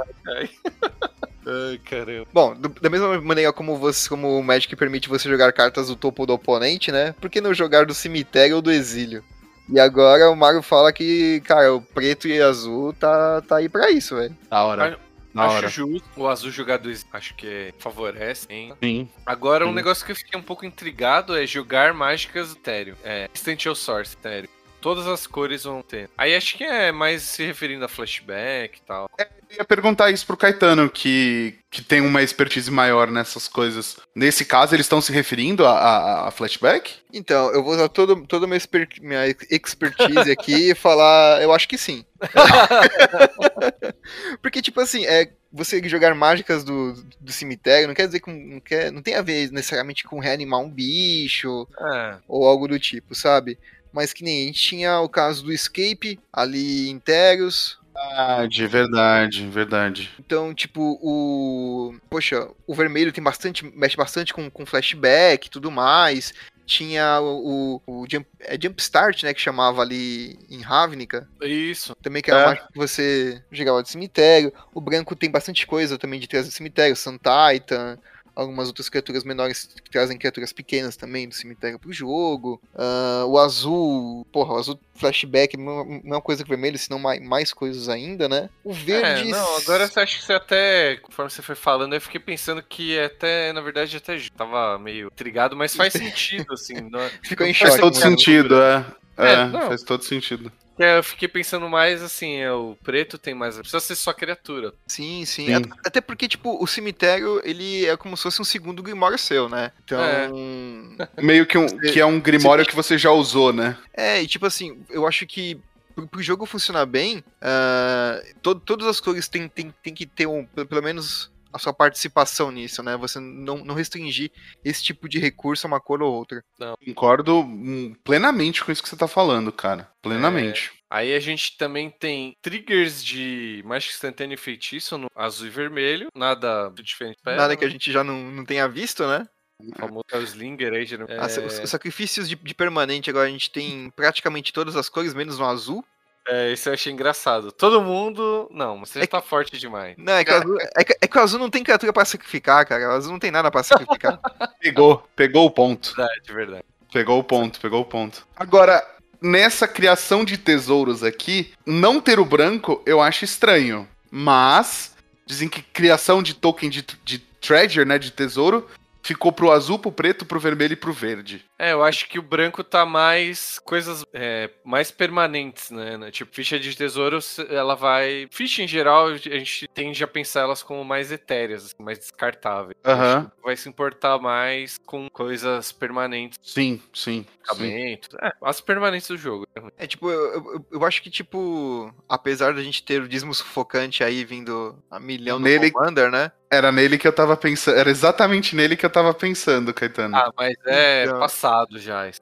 [1.48, 2.26] Ai, caramba.
[2.32, 5.96] Bom, do- da mesma maneira como, você, como o Magic permite você jogar cartas do
[5.96, 7.14] topo do oponente, né?
[7.20, 9.24] Por que não jogar do cemitério ou do exílio?
[9.70, 13.90] E agora o Mario fala que, cara, o preto e azul tá, tá aí pra
[13.90, 14.36] isso, velho.
[14.50, 14.98] Da hora.
[15.34, 15.68] Da acho hora.
[15.68, 16.08] justo.
[16.16, 18.72] O azul jogador acho que favorece, hein?
[18.82, 19.08] Sim.
[19.26, 19.74] Agora, um Sim.
[19.74, 22.96] negócio que eu fiquei um pouco intrigado é jogar mágicas etéreo.
[23.04, 24.48] É, Essential Source etéreo.
[24.80, 26.08] Todas as cores vão ter.
[26.16, 29.10] Aí acho que é mais se referindo a flashback e tal.
[29.18, 29.26] Eu
[29.58, 33.96] ia perguntar isso pro Caetano, que, que tem uma expertise maior nessas coisas.
[34.14, 36.94] Nesse caso, eles estão se referindo a, a- a flashback?
[37.12, 41.52] Então, eu vou usar todo, toda a minha, exper- minha expertise aqui e falar, eu
[41.52, 42.04] acho que sim.
[44.42, 48.60] Porque, tipo assim, é, você jogar mágicas do, do cemitério não quer dizer que não,
[48.60, 53.14] quer, não tem a ver necessariamente com reanimar um bicho É, ou algo do tipo,
[53.14, 53.58] sabe?
[53.92, 57.78] Mas que nem a gente tinha o caso do Escape ali em Terios.
[57.94, 60.10] Verdade, verdade, verdade.
[60.20, 61.96] Então, tipo, o.
[62.08, 63.64] Poxa, o vermelho tem bastante.
[63.76, 66.32] mexe bastante com, com flashback e tudo mais.
[66.64, 69.32] Tinha o, o, o Jump, é Jumpstart, né?
[69.34, 71.26] Que chamava ali em Ravnica.
[71.40, 71.96] Isso.
[72.02, 72.42] Também que era É.
[72.42, 74.52] uma mágica que você jogava de cemitério.
[74.74, 76.94] O branco tem bastante coisa também de trazer do cemitério.
[76.94, 77.98] Sun Titan,
[78.38, 82.60] algumas outras criaturas menores que trazem criaturas pequenas também do cemitério pro jogo.
[82.74, 86.98] Ah, o azul, porra, o azul flashback, não é uma coisa que o vermelho, senão
[86.98, 88.48] mais, mais coisas ainda, né?
[88.64, 89.30] O É, verde.
[89.30, 92.98] não, agora você acha que você até, conforme você foi falando, eu fiquei pensando que
[92.98, 96.74] até, na verdade, até tava meio intrigado, mas faz sentido, assim.
[96.90, 97.80] Não, é- ficou em faz Faz choque.
[97.80, 98.86] todo sentido, é.
[99.18, 100.52] É, É, faz todo sentido.
[100.78, 103.56] É, eu fiquei pensando mais assim, é, o preto tem mais.
[103.56, 104.72] Precisa ser só criatura.
[104.86, 105.46] Sim, sim.
[105.46, 105.54] Sim.
[105.54, 109.48] At- Até porque, tipo, o cemitério, ele é como se fosse um segundo Grimório seu,
[109.48, 109.72] né?
[109.84, 110.00] Então.
[110.00, 110.28] É.
[111.22, 113.76] Meio que, um, que é um grimório que você já usou, né?
[113.92, 115.60] É, e tipo assim, eu acho que
[115.94, 120.26] pro, pro jogo funcionar bem, ah, to- todas as cores tem, tem, tem que ter
[120.26, 122.96] um, pelo menos a sua participação nisso, né?
[122.96, 124.30] Você não, não restringir
[124.64, 126.42] esse tipo de recurso a uma cor ou outra.
[126.84, 129.90] Concordo hum, plenamente com isso que você tá falando, cara.
[130.02, 130.72] Plenamente.
[130.90, 136.08] Aí a gente também tem triggers de mágica instantânea e feitiço no azul e vermelho.
[136.14, 137.18] Nada diferente.
[137.24, 139.26] Nada que a gente já não, não tenha visto, né?
[139.60, 141.18] O famoso é o Slinger aí, geralmente.
[141.18, 145.12] As- Os, os sacrifícios de, de permanente agora a gente tem praticamente todas as cores,
[145.14, 145.84] menos no azul.
[146.28, 147.50] É, isso eu achei engraçado.
[147.50, 148.48] Todo mundo.
[148.52, 149.96] Não, você já É tá forte demais.
[149.96, 152.04] Não, é que, o azul, é, que, é que o azul não tem criatura pra
[152.04, 152.90] sacrificar, cara.
[152.90, 154.20] O azul não tem nada pra sacrificar.
[154.60, 155.94] Pegou, pegou o ponto.
[155.96, 156.64] Verdade, verdade.
[156.92, 158.26] Pegou o ponto, pegou o ponto.
[158.36, 158.86] Agora,
[159.22, 163.88] nessa criação de tesouros aqui, não ter o branco eu acho estranho.
[164.10, 168.68] Mas, dizem que criação de token de, de treasure, né, de tesouro,
[169.02, 171.44] ficou pro azul, pro preto, pro vermelho e pro verde.
[171.58, 175.98] É, eu acho que o branco tá mais coisas é, mais permanentes, né?
[175.98, 176.10] né?
[176.10, 178.28] Tipo, ficha de tesouros, ela vai.
[178.30, 182.76] Ficha em geral, a gente tende a pensar elas como mais etéreas, assim, mais descartáveis.
[182.80, 187.26] Que Vai se importar mais com coisas permanentes, Sim, sim.
[187.42, 188.08] equipamentos.
[188.22, 189.46] É, as permanentes do jogo.
[189.56, 189.70] né?
[189.78, 194.04] É tipo, eu, eu, eu acho que, tipo, apesar da gente ter o dismo sufocante
[194.04, 196.30] aí vindo a milhão no Nele- Commander, né?
[196.50, 197.76] Era nele que eu tava pensando.
[197.76, 200.16] Era exatamente nele que eu tava pensando, Caetano.
[200.16, 201.18] Ah, mas é Então.
[201.18, 202.08] passado já.
[202.08, 202.20] isso.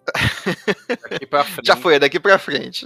[1.10, 1.66] Daqui pra frente.
[1.66, 2.84] Já foi, é daqui pra frente.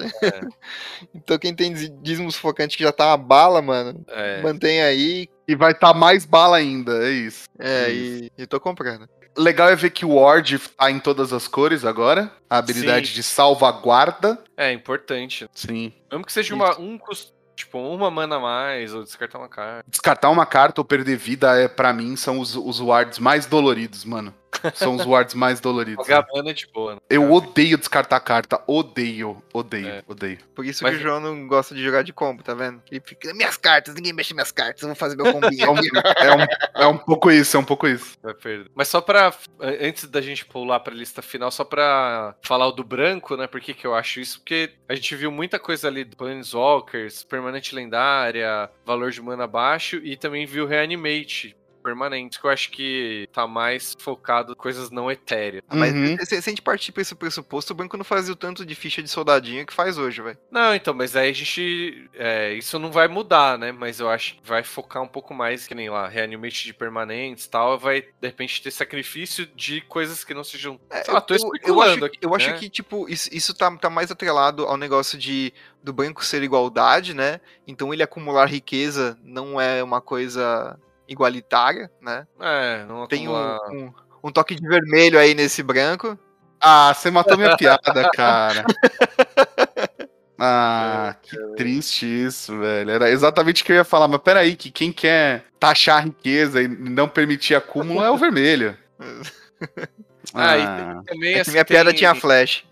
[1.15, 1.73] então quem tem
[2.03, 4.41] dismo sufocante que já tá uma bala, mano, É.
[4.43, 5.29] mantém aí.
[5.49, 7.45] E vai estar mais bala ainda, é isso.
[7.59, 9.09] É, e, e tô comprando.
[9.37, 12.31] Legal é ver que o Ward tá em todas as cores agora.
[12.49, 13.15] A habilidade Sim.
[13.15, 14.39] de salvaguarda.
[14.57, 15.49] É importante.
[15.55, 15.93] Sim.
[16.11, 19.85] Mesmo que seja uma, um custo, tipo, uma mana a mais, ou descartar uma carta.
[19.89, 24.05] Descartar uma carta ou perder vida, é para mim, são os, os wards mais doloridos,
[24.05, 24.35] mano.
[24.75, 26.07] São os wards mais doloridos.
[26.07, 26.95] Jogar mana é de boa.
[26.95, 27.01] né?
[27.09, 28.63] Eu odeio descartar carta.
[28.67, 30.03] Odeio, odeio, É.
[30.07, 30.39] odeio.
[30.55, 32.83] Por isso Mas- que o João não gosta de jogar de combo, tá vendo?
[32.91, 35.77] Ele fica, minhas cartas, ninguém mexe minhas cartas, eu vou fazer meu combinho É um,
[35.77, 38.19] é um- é um pouco isso, é um pouco isso.
[38.23, 38.71] Vai perder.
[38.75, 39.33] Mas só pra.
[39.81, 43.47] Antes da gente pular pra lista final, só pra falar o do branco, né?
[43.47, 44.41] Por que, que eu acho isso?
[44.41, 49.97] Porque a gente viu muita coisa ali do Planeswalkers, permanente lendária, valor de mana baixo,
[50.03, 51.57] e também viu Reanimate.
[51.81, 55.63] Permanente, que eu acho que tá mais focado em coisas não etéreas.
[55.69, 56.17] Ah, Mas Uhum.
[56.19, 58.75] se, se a gente partir pra esse pressuposto, o banco não fazia o tanto de
[58.75, 60.39] ficha de soldadinho que faz hoje, velho.
[60.51, 62.09] Não, então, mas aí a gente.
[62.15, 63.73] é, isso não vai mudar, né?
[63.73, 67.45] Mas eu acho que vai focar um pouco mais, que nem lá, reanimate de permanentes
[67.47, 67.79] e tal.
[67.79, 70.79] Vai, de repente, ter sacrifício de coisas que não sejam.
[71.05, 72.19] sei lá, tô É, eu, eu especulando acho, aqui.
[72.23, 72.59] eu acho né?
[72.59, 75.53] que, tipo, isso, isso tá, tá mais atrelado ao negócio de
[75.83, 77.41] do banco ser igualdade, né?
[77.67, 80.79] Então ele acumular riqueza não é uma coisa
[81.11, 82.27] igualitária, né?
[82.41, 83.93] É, não Tem um, um,
[84.25, 86.17] um toque de vermelho aí nesse branco.
[86.61, 88.65] Ah, você matou minha piada, cara.
[90.43, 92.91] Ah, que triste isso, velho.
[92.91, 96.63] Era exatamente o que eu ia falar, mas peraí, que quem quer taxar a riqueza
[96.63, 98.75] e não permitir acúmulo é o vermelho.
[100.35, 102.65] Ah, e Ah, também É que minha piada tem- tinha flash.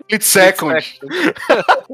[0.00, 1.00] split second.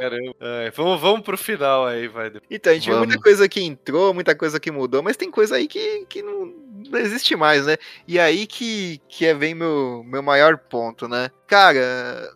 [0.00, 0.34] Caramba.
[0.40, 2.30] É, vamos, vamos pro final aí, vai.
[2.50, 3.22] Então, a gente viu muita Vamos.
[3.24, 6.52] coisa que entrou, muita coisa que mudou, mas tem coisa aí que, que não,
[6.90, 7.76] não existe mais, né?
[8.06, 11.30] E aí que, que é, vem meu, meu maior ponto, né?
[11.46, 11.80] Cara,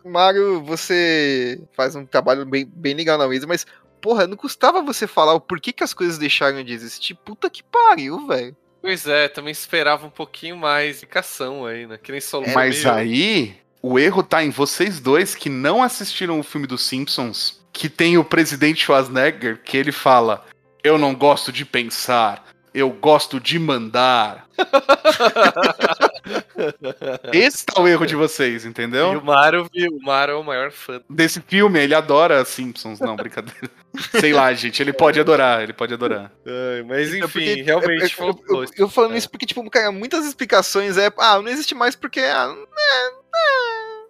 [0.03, 3.65] Mario, você faz um trabalho bem, bem legal na mesa, mas,
[4.01, 7.13] porra, não custava você falar o porquê que as coisas deixaram de existir?
[7.15, 8.55] Puta que pariu, velho.
[8.81, 11.99] Pois é, também esperava um pouquinho mais de explicação aí, né?
[12.01, 15.83] Que nem solo É, Mas meio- aí, o erro tá em vocês dois que não
[15.83, 20.45] assistiram o filme dos Simpsons, que tem o presidente Schwarzenegger, que ele fala:
[20.83, 24.47] Eu não gosto de pensar, eu gosto de mandar.
[27.33, 29.11] Esse tá o erro de vocês, E entendeu?
[29.19, 29.91] o Mario, viu?
[29.91, 31.01] O Mario é o maior fã.
[31.09, 32.99] Desse filme, ele adora Simpsons.
[32.99, 33.69] Não, brincadeira.
[34.19, 36.31] Sei lá, gente, ele pode adorar, ele pode adorar.
[36.45, 38.73] Ai, mas enfim, É porque- realmente eu, eu- eu- isso.
[38.77, 39.17] eu falando É.
[39.17, 41.11] isso porque, tipo, cara, muitas explicações é.
[41.17, 42.19] Ah, não existe mais porque.
[42.21, 42.53] Ah,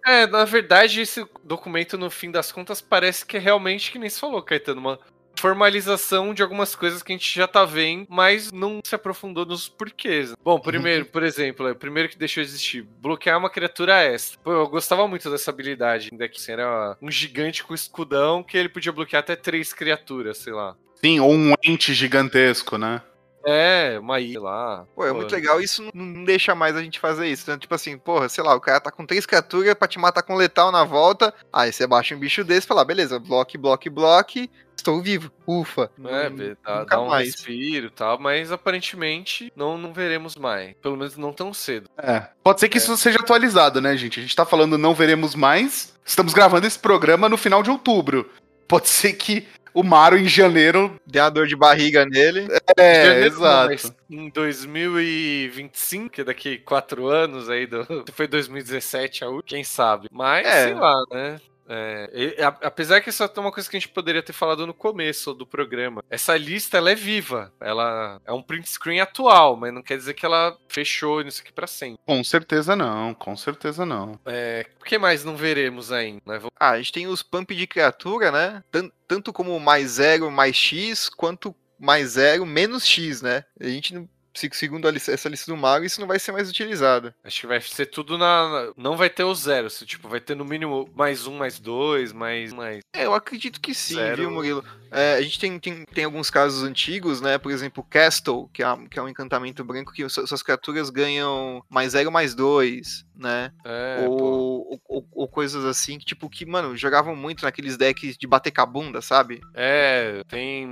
[0.04, 4.10] É, na verdade, esse documento, no fim das contas, parece que é realmente, que nem
[4.10, 4.98] se falou, Caetano, uma
[5.42, 9.68] formalização de algumas coisas que a gente já tá vendo, mas não se aprofundou nos
[9.68, 10.32] porquês.
[10.44, 14.38] Bom, primeiro, por exemplo, é, o primeiro que deixou de existir, bloquear uma criatura extra.
[14.40, 18.56] Pô, eu gostava muito dessa habilidade, ainda que assim, era um gigante com escudão que
[18.56, 20.76] ele podia bloquear até três criaturas, sei lá.
[21.04, 23.02] Sim, ou um ente gigantesco, né?
[23.44, 24.86] É, uma ilha lá.
[24.94, 27.42] Pô, é muito legal, isso não, não deixa mais a gente fazer isso.
[27.42, 30.22] Então, tipo assim, porra, sei lá, o cara tá com três criaturas pra te matar
[30.22, 31.34] com letal na volta.
[31.52, 35.30] Aí você baixa um bicho desse e fala, beleza, bloque, bloque, bloque, estou vivo.
[35.46, 35.90] Ufa.
[36.04, 37.28] É, Bê, dá, nunca dá um mais.
[37.28, 40.74] respiro e tal, mas aparentemente não, não veremos mais.
[40.80, 41.88] Pelo menos não tão cedo.
[41.98, 42.26] É.
[42.42, 44.18] Pode ser que isso seja atualizado, né, gente?
[44.18, 45.94] A gente tá falando não veremos mais.
[46.04, 48.28] Estamos gravando esse programa no final de outubro.
[48.66, 50.98] Pode ser que o Mario em janeiro.
[51.06, 52.46] Deu uma dor de barriga nele.
[52.78, 53.68] É, Janeiro não, exato.
[53.70, 59.64] mas Em 2025, que é daqui quatro anos aí, do, foi 2017 a última, quem
[59.64, 60.08] sabe.
[60.10, 60.64] Mas, É.
[60.64, 61.40] sei lá, né?
[61.68, 64.66] É, e- a- apesar que isso é uma coisa que a gente poderia ter falado
[64.66, 66.02] no começo do programa.
[66.10, 67.52] Essa lista, ela é viva.
[67.60, 71.52] Ela é um print screen atual, mas não quer dizer que ela fechou nisso aqui
[71.52, 72.00] pra sempre.
[72.06, 74.18] Com certeza não, com certeza não.
[74.26, 76.20] É, o que mais não veremos ainda?
[76.26, 76.40] né?
[76.58, 78.62] Ah, a gente tem os pump de criatura, né?
[78.70, 83.44] Tan- Tanto como mais zero, mais X, quanto mais zero, menos X, né?
[83.60, 84.08] A gente não.
[84.34, 87.12] Se- Segundo essa lista do Mario, isso não vai ser mais utilizado.
[87.24, 88.72] Acho que vai ser tudo na.
[88.76, 89.68] Não vai ter o zero.
[89.70, 92.52] se, Tipo, vai ter no mínimo mais um, mais dois, mais.
[92.52, 92.80] mais...
[92.94, 94.16] É, eu acredito que sim, Zero.
[94.16, 94.64] viu, Murilo?
[94.90, 97.38] É, a gente tem, tem, tem alguns casos antigos, né?
[97.38, 101.64] Por exemplo, Castle, que é, que é um encantamento branco que su- suas criaturas ganham
[101.68, 103.52] mais zero, mais dois, né?
[103.64, 108.26] É, ou, ou, ou coisas assim, que, tipo, que, mano, jogavam muito naqueles decks de
[108.26, 109.40] bater com a bunda, sabe?
[109.54, 110.68] É, tem.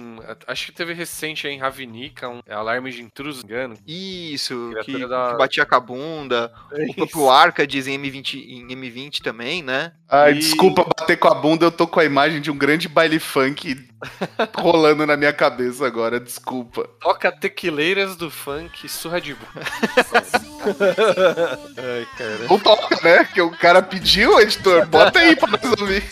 [0.46, 3.76] Acho que teve recente aí em Ravnica, um alarme de intruso, não me engano.
[3.86, 6.52] Isso, que, da- que batia com a bunda.
[6.90, 9.92] O próprio Arcades em M20, em M20 também, né?
[10.08, 12.88] Ai, E- desculpa bater com a bunda, eu tô com a imagem de um grande
[12.88, 13.89] baile funk
[14.56, 16.88] rolando na minha cabeça agora, desculpa.
[17.00, 19.36] Toca tequileiras do funk, surra de
[21.76, 22.38] Ai, cara.
[22.48, 23.24] Não toca, né?
[23.24, 26.02] Que o cara pediu, editor, bota aí pra nós ouvir.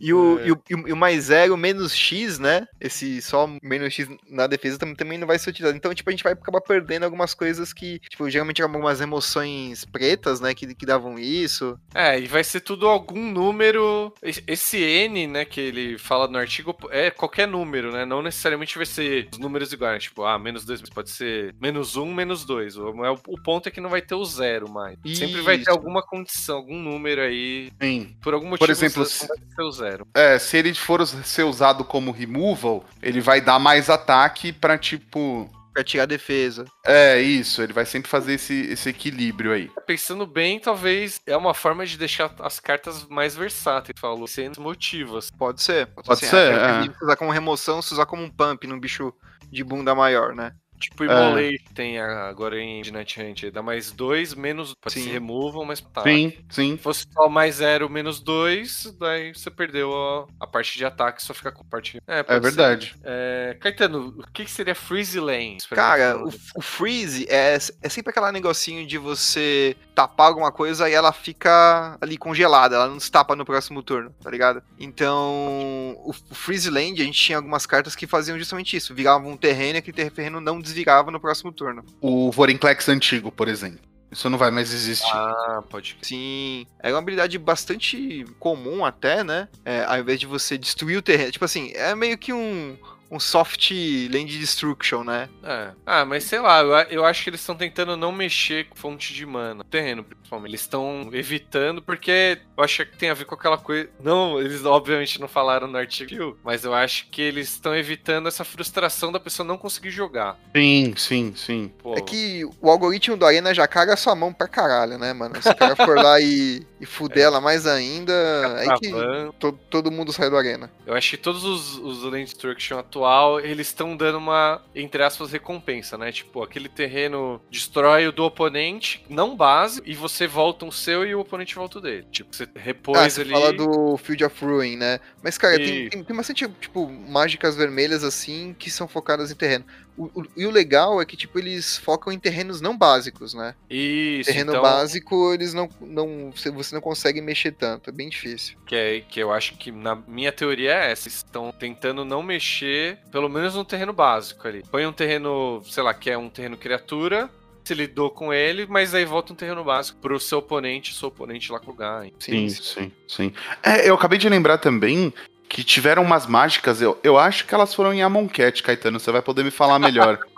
[0.00, 2.66] E o, e o, e o- e o mais zero, menos X, né?
[2.80, 5.76] Esse só menos X na defesa também, também não vai ser utilizado.
[5.76, 9.84] Então, tipo, a gente vai acabar perdendo algumas coisas que, tipo, geralmente eram algumas emoções
[9.84, 10.54] pretas, né?
[10.54, 11.78] Que, que davam isso.
[11.94, 14.12] É, e vai ser tudo algum número.
[14.22, 18.04] es- Esse N, né, que ele fala no artigo, é qualquer número, né?
[18.04, 20.04] Não necessariamente vai ser os números iguais.
[20.04, 22.76] Tipo, ah, menos dois, pode ser menos um, menos dois.
[22.76, 24.96] O, o- o ponto é que não vai ter o zero mais.
[25.14, 25.70] Sempre vai ter Isso.
[25.70, 27.70] alguma condição, algum número aí.
[27.82, 28.16] Sim.
[28.22, 30.06] Por algum motivo, exemplo, não se- vai ser o zero.
[30.14, 35.50] É, se ele for ser usado como removal, ele vai dar mais ataque pra, tipo...
[35.76, 36.64] Pra tirar a defesa.
[36.82, 39.70] É, isso, ele vai sempre fazer esse, esse equilíbrio aí.
[39.86, 45.30] Pensando bem, talvez é uma forma de deixar as cartas mais versáteis, falou, sendo motivos.
[45.30, 45.88] Pode ser.
[45.88, 46.82] Pode ser, ser, ah, é.
[46.84, 49.12] Se usar como remoção, se usar como um pump num bicho
[49.50, 50.54] de bunda maior, né?
[50.78, 51.26] Tipo, o É.
[51.26, 53.44] Imolei que tem agora em Night Hunt.
[53.52, 54.74] Dá mais dois, menos.
[54.74, 55.04] Pode Sim.
[55.04, 56.02] se removam, mas tá.
[56.02, 56.76] Sim, sim.
[56.76, 61.22] Se fosse só mais zero, menos dois, daí você perdeu a, a parte de ataque,
[61.22, 62.00] só fica com a parte.
[62.06, 62.94] É, É verdade.
[63.04, 65.58] É, Caetano, o que, que seria Freeze Lane?
[65.70, 70.92] Cara, o, o freeze é, é sempre aquele negocinho de você tapar alguma coisa e
[70.92, 74.62] ela fica ali congelada, ela não se tapa no próximo turno, tá ligado?
[74.78, 79.32] Então, o, o freeze land, a gente tinha algumas cartas que faziam justamente isso, viravam
[79.32, 81.84] um terreno e aquele terreno não desvirava no próximo turno.
[82.00, 83.80] O Vorinclex antigo, por exemplo.
[84.10, 85.12] Isso não vai mais existir.
[85.12, 85.96] Ah, pode.
[86.00, 89.48] Sim, é uma habilidade bastante comum até, né?
[89.64, 92.78] É, ao invés de você destruir o terreno, tipo assim, é meio que um,
[93.10, 93.70] um soft
[94.10, 95.28] land destruction, né?
[95.42, 95.70] É.
[95.84, 99.12] Ah, mas sei lá, eu, eu acho que eles estão tentando não mexer com fonte
[99.12, 99.64] de mana.
[99.64, 100.04] Terreno,
[100.44, 103.88] Eles estão evitando, porque eu acho que tem a ver com aquela coisa.
[104.02, 108.44] Não, eles obviamente não falaram no artigo, mas eu acho que eles estão evitando essa
[108.44, 110.38] frustração da pessoa não conseguir jogar.
[110.54, 111.72] Sim, sim, sim.
[111.82, 115.12] Pô, É que o algoritmo do Arena já caga a sua mão pra caralho, né,
[115.12, 115.40] mano?
[115.42, 118.12] Se o cara for lá e, e fuder ela mais ainda,
[118.58, 118.90] aí que
[119.38, 120.70] to- todo mundo sai do Arena.
[120.86, 125.30] Eu acho que todos os, os Land Destruction atual, eles estão dando uma, entre aspas,
[125.32, 126.10] recompensa, né?
[126.12, 131.04] Tipo, aquele terreno destrói o do oponente, não base, e você você volta um seu
[131.06, 132.06] e o oponente volta o dele.
[132.10, 133.30] Tipo, você Ah, repôs você ali.
[133.30, 134.98] fala do Field of Ruin, né?
[135.22, 135.90] Mas, cara, tem, Isso.
[135.90, 139.64] tem, tem bastante, tipo, mágicas vermelhas, assim, que são focadas em terreno.
[139.96, 143.54] O- o- e o legal é que, tipo, eles focam em terrenos não básicos, né?
[143.70, 146.30] Isso, Terreno então, básico, eles não, não.
[146.32, 148.58] Você você não consegue mexer tanto, é bem difícil.
[148.66, 151.08] que, é, que eu acho que na minha teoria é essa.
[151.08, 154.62] Estão tentando não mexer, pelo menos no terreno básico ali.
[154.70, 157.30] Põe um terreno, sei lá, que é um terreno criatura,
[157.66, 161.50] se lidou com ele, mas aí volta um terreno básico pro seu oponente, seu oponente
[161.50, 162.06] lá lugar.
[162.18, 163.32] Sim, sim, sim.
[163.62, 165.12] É, eu acabei de lembrar também
[165.48, 169.22] que tiveram umas mágicas, eu, eu acho que elas foram em Amonkhet, Caetano, você vai
[169.22, 170.18] poder me falar melhor.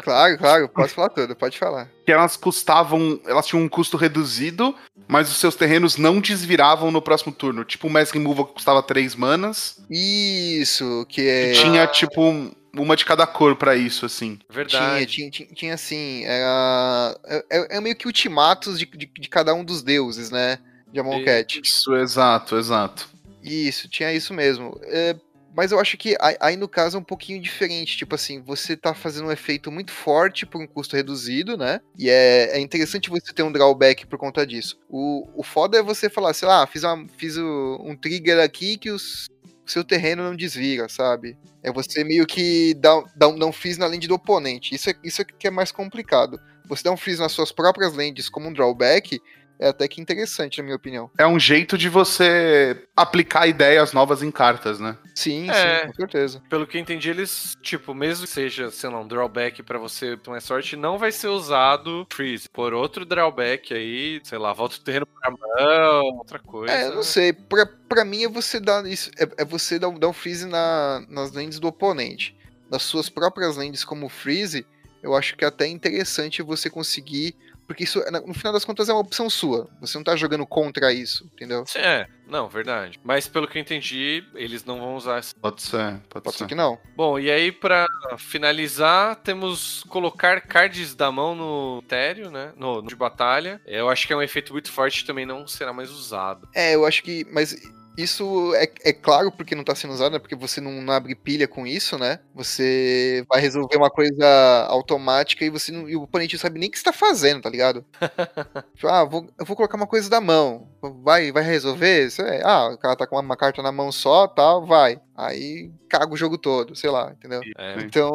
[0.00, 1.90] Claro, claro, pode falar tudo, pode falar.
[2.06, 4.72] que elas custavam, elas tinham um custo reduzido,
[5.08, 7.64] mas os seus terrenos não desviravam no próximo turno.
[7.64, 11.52] Tipo o Mass Removal que custava 3 manas, Isso, que e é.
[11.52, 14.36] tinha tipo um- uma de cada cor pra isso, assim.
[14.36, 15.06] Tinha, Verdade.
[15.06, 19.54] tinha, tinha, tinha assim, era, é, é- é meio que ultimatos de, de, de cada
[19.54, 20.58] um dos deuses, né?
[20.92, 21.60] De Amonkhet.
[21.62, 23.08] Isso, exato, exato.
[23.42, 24.78] Isso, tinha isso mesmo.
[24.84, 25.14] É,
[25.54, 27.96] mas eu acho que aí, aí, no caso é um pouquinho diferente.
[27.96, 31.80] Tipo assim, você tá fazendo um efeito muito forte por um custo reduzido, né?
[31.98, 34.78] E é, é interessante você ter um drawback por conta disso.
[34.88, 38.90] O, o foda é você falar, sei lá, fiz, uma, fiz um trigger aqui que
[38.90, 39.28] os,
[39.70, 41.36] seu terreno não desvira, sabe?
[41.62, 44.74] É você meio que dá, dá, dá um freeze na land do oponente.
[44.74, 46.40] Isso é, isso é que é mais complicado.
[46.66, 49.20] Você dá um freeze nas suas próprias lands como um drawback,
[49.60, 51.10] é até que interessante, na minha opinião.
[51.18, 54.96] É um jeito de você aplicar ideias novas em cartas, né?
[55.14, 55.80] Sim, É.
[55.82, 56.42] sim, com certeza.
[56.48, 60.16] Pelo que eu entendi, eles, tipo, mesmo que seja, sei lá, um drawback pra você
[60.16, 62.48] ter mais sorte, não vai ser usado freeze.
[62.48, 66.72] Por outro drawback aí, sei lá, volta o terreno pra mão, outra coisa.
[66.72, 67.32] É, eu não sei.
[67.32, 69.10] Pra, pra mim é você dar isso.
[69.18, 72.36] É, é você dar, um- dar um freeze na, nas lands do oponente.
[72.70, 74.66] Nas suas próprias lands como freeze,
[75.02, 77.34] eu acho que é até interessante você conseguir.
[77.68, 79.68] Porque isso, no final das contas, é uma opção sua.
[79.80, 81.64] Você não tá jogando contra isso, entendeu?
[81.66, 82.98] Sim, É, não, verdade.
[83.04, 85.34] Mas pelo que eu entendi, eles não vão usar essa.
[85.38, 86.38] Pode ser, pode, Pode ser.
[86.44, 86.78] ser que não.
[86.96, 92.52] Bom, e aí pra finalizar, temos colocar cards da mão no Tério, né?
[92.56, 93.60] No, no de batalha.
[93.66, 96.48] Eu acho que é um efeito muito forte também não será mais usado.
[96.54, 97.26] É, eu acho que.
[97.30, 97.54] Mas
[97.98, 100.18] isso é, é claro porque não tá sendo usado, né?
[100.20, 102.20] Porque você não, não abre pilha com isso, né?
[102.32, 106.68] Você vai resolver uma coisa automática e você não, e o oponente não sabe nem
[106.68, 107.84] o que você tá fazendo, tá ligado?
[108.74, 110.68] Tipo, ah, vou, eu vou colocar uma coisa da mão.
[110.80, 112.06] Vai, vai resolver?
[112.06, 115.00] Isso é, ah, o cara tá com uma, uma carta na mão só, tal, vai.
[115.16, 117.40] Aí caga o jogo todo, sei lá, entendeu?
[117.56, 117.80] É.
[117.80, 118.12] Então,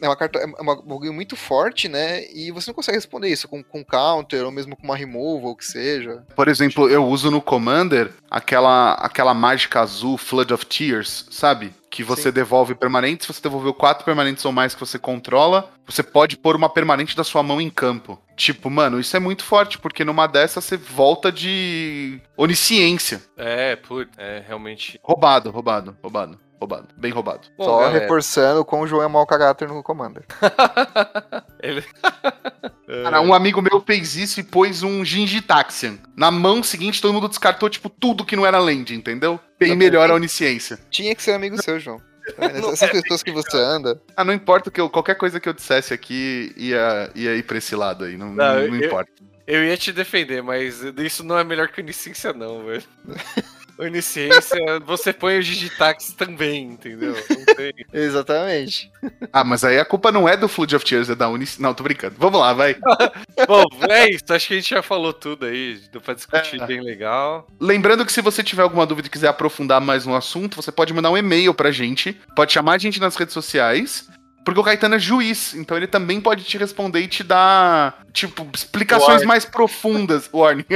[0.00, 2.24] é uma carta, é uma um bagulho muito forte, né?
[2.32, 5.52] E você não consegue responder isso com, com counter, ou mesmo com uma removal, ou
[5.52, 6.24] o que seja.
[6.36, 11.74] Por exemplo, eu uso no Commander aquela, aquela mágica azul Flood of Tears, sabe?
[11.92, 12.32] Que você Sim.
[12.32, 16.56] devolve permanentes, se você devolveu quatro permanentes ou mais que você controla, você pode pôr
[16.56, 18.18] uma permanente da sua mão em campo.
[18.34, 23.22] Tipo, mano, isso é muito forte, porque numa dessas você volta de onisciência.
[23.36, 24.98] é, putz, é realmente.
[25.04, 26.88] Roubado, roubado, roubado, roubado.
[26.96, 27.48] Bem roubado.
[27.58, 30.24] Bom, Só galera, reforçando quão o João é mau caráter no Commander.
[31.62, 31.84] Ele...
[33.04, 35.98] Cara, um amigo meu fez isso e pôs um Gingitaxian.
[36.16, 39.40] Na mão seguinte, todo mundo descartou, tipo, tudo que não era land, entendeu?
[39.58, 40.16] Bem Tá melhor a bem.
[40.16, 40.78] onisciência.
[40.90, 42.00] Tinha que ser amigo seu, João.
[42.38, 44.00] Não Essas pessoas que você anda.
[44.16, 47.58] Ah, não importa que eu, qualquer coisa que eu dissesse aqui ia, ia ir pra
[47.58, 49.10] esse lado aí, não, Não, não, não eu- importa.
[49.44, 52.84] Eu ia te defender, mas isso não é melhor que onisciência, não, velho.
[53.82, 57.14] Onisciência, você põe o Digitax também, entendeu?
[57.28, 57.72] Não tem.
[57.92, 58.90] Exatamente.
[59.32, 61.60] Ah, mas aí a culpa não é do Flood of Tears, é da Unic...
[61.60, 62.14] Não, tô brincando.
[62.18, 62.76] Vamos lá, vai.
[63.46, 64.24] Bom, é isso.
[64.30, 65.80] Acho que a gente já falou tudo aí.
[65.90, 66.66] Deu pra discutir É.
[66.66, 67.46] bem legal.
[67.60, 70.92] Lembrando que se você tiver alguma dúvida e quiser aprofundar mais no assunto, você pode
[70.92, 74.08] mandar um e-mail pra gente, pode chamar a gente nas redes sociais,
[74.44, 78.48] porque o Caetano é juiz, então ele também pode te responder e te dar, tipo,
[78.54, 79.26] explicações Warning.
[79.26, 80.28] mais profundas.
[80.32, 80.64] Warning.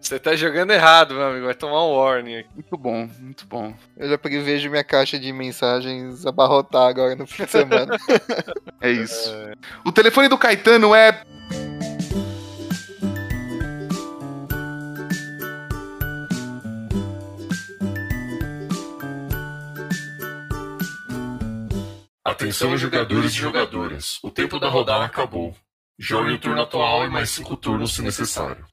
[0.00, 1.46] Você tá jogando errado, meu amigo.
[1.46, 2.48] Vai tomar um warning aqui.
[2.54, 3.74] muito bom, muito bom.
[3.96, 7.96] Eu já prevejo minha caixa de mensagens abarrotar agora no fim de semana.
[8.80, 9.32] É isso.
[9.82, 11.22] O telefone do Caetano é.
[22.26, 25.54] Atenção jogadores e jogadoras, o tempo da rodada acabou.
[25.98, 28.64] Jogue o turno atual e mais cinco turnos se necessário.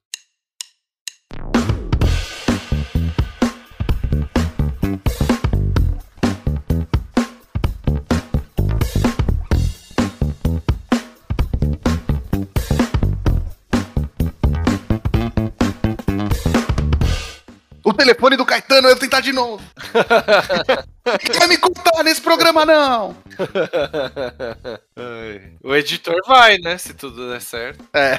[17.84, 19.62] O telefone do Caetano, eu vou tentar de novo.
[21.06, 23.16] Não vai me contar nesse programa, não.
[25.64, 26.78] O editor vai, né?
[26.78, 27.84] Se tudo der certo.
[27.94, 28.18] É.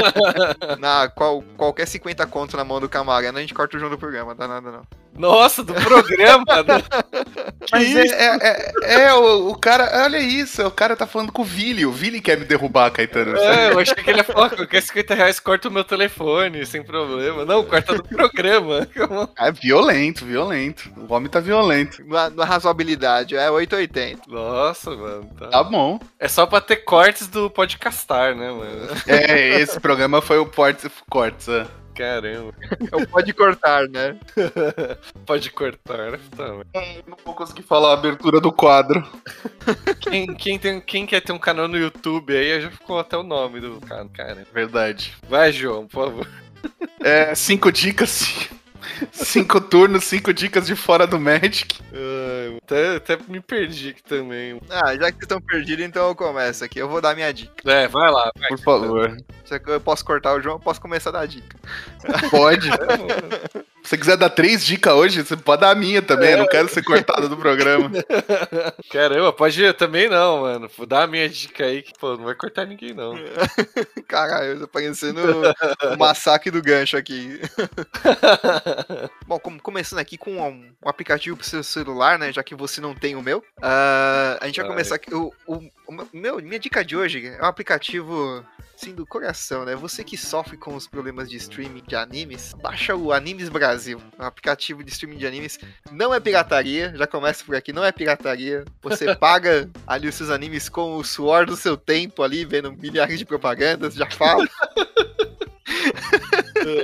[0.78, 3.98] Na, qual, qualquer 50 conto na mão do camarada, a gente corta o jogo do
[3.98, 4.82] programa, dá nada não.
[5.16, 6.44] Nossa, do programa.
[6.44, 6.82] né?
[7.70, 10.02] Mas é, é, é, é, o, o cara.
[10.04, 11.86] Olha isso, o cara tá falando com o Vili.
[11.86, 13.36] O Vili quer me derrubar, Caetano.
[13.36, 16.82] É, eu achei que ele ia falar, qualquer 50 reais corta o meu telefone, sem
[16.82, 17.44] problema.
[17.44, 18.86] Não, corta do programa.
[19.38, 20.90] É violento, violento.
[20.96, 22.03] O homem tá violento.
[22.06, 24.22] Na, na razoabilidade, é 880.
[24.28, 25.30] Nossa, mano.
[25.38, 25.48] Tá.
[25.48, 25.98] Tá bom.
[26.18, 28.88] É só pra ter cortes do podcastar, né, mano?
[29.06, 31.48] É, esse programa foi o Portes Cortes.
[31.48, 31.66] é.
[31.94, 32.52] Caramba.
[32.80, 34.16] Então pode cortar, né?
[35.24, 36.18] Pode cortar, né?
[36.36, 36.48] Tá.
[37.06, 39.06] Não vou conseguir falar a abertura do quadro.
[40.00, 43.22] quem, quem, tem, quem quer ter um canal no YouTube aí, já ficou até o
[43.22, 44.08] nome do cara.
[44.12, 44.46] cara.
[44.52, 45.14] Verdade.
[45.28, 46.28] Vai, João, por favor.
[47.00, 48.48] É, cinco dicas.
[49.12, 51.80] Cinco turnos, cinco dicas de fora do Magic.
[52.62, 54.60] Até, até me perdi aqui também.
[54.70, 56.78] Ah, já que vocês estão perdidos, então eu começo aqui.
[56.78, 57.52] Eu vou dar minha dica.
[57.64, 58.30] É, vai lá.
[58.36, 58.48] Vai.
[58.48, 59.16] Por favor.
[59.66, 61.56] Eu posso cortar o João, eu posso começar a dar dica.
[62.30, 62.68] Pode.
[63.84, 66.30] Se você quiser dar três dicas hoje, você pode dar a minha também.
[66.30, 67.90] Eu não quero ser cortado do programa.
[68.90, 70.70] Caramba, pode ir também não, mano.
[70.74, 73.12] Vou dar a minha dica aí que, pô, não vai cortar ninguém, não.
[74.08, 75.20] Caralho, eu tô parecendo
[75.92, 77.38] o massacre do gancho aqui.
[79.26, 82.32] Bom, com- começando aqui com um, um aplicativo pro seu celular, né?
[82.32, 83.44] Já que você não tem o meu.
[83.62, 84.76] Ah, a gente vai Vai.
[84.76, 85.14] começar aqui.
[85.14, 88.42] O, o, o meu, minha dica de hoje é um aplicativo.
[88.84, 89.74] Sim, do coração, né?
[89.74, 94.22] Você que sofre com os problemas de streaming de animes, baixa o Animes Brasil, um
[94.22, 95.58] aplicativo de streaming de animes.
[95.90, 98.62] Não é pirataria, já começa por aqui, não é pirataria.
[98.82, 103.18] Você paga ali os seus animes com o suor do seu tempo ali, vendo milhares
[103.18, 104.46] de propagandas, já falo.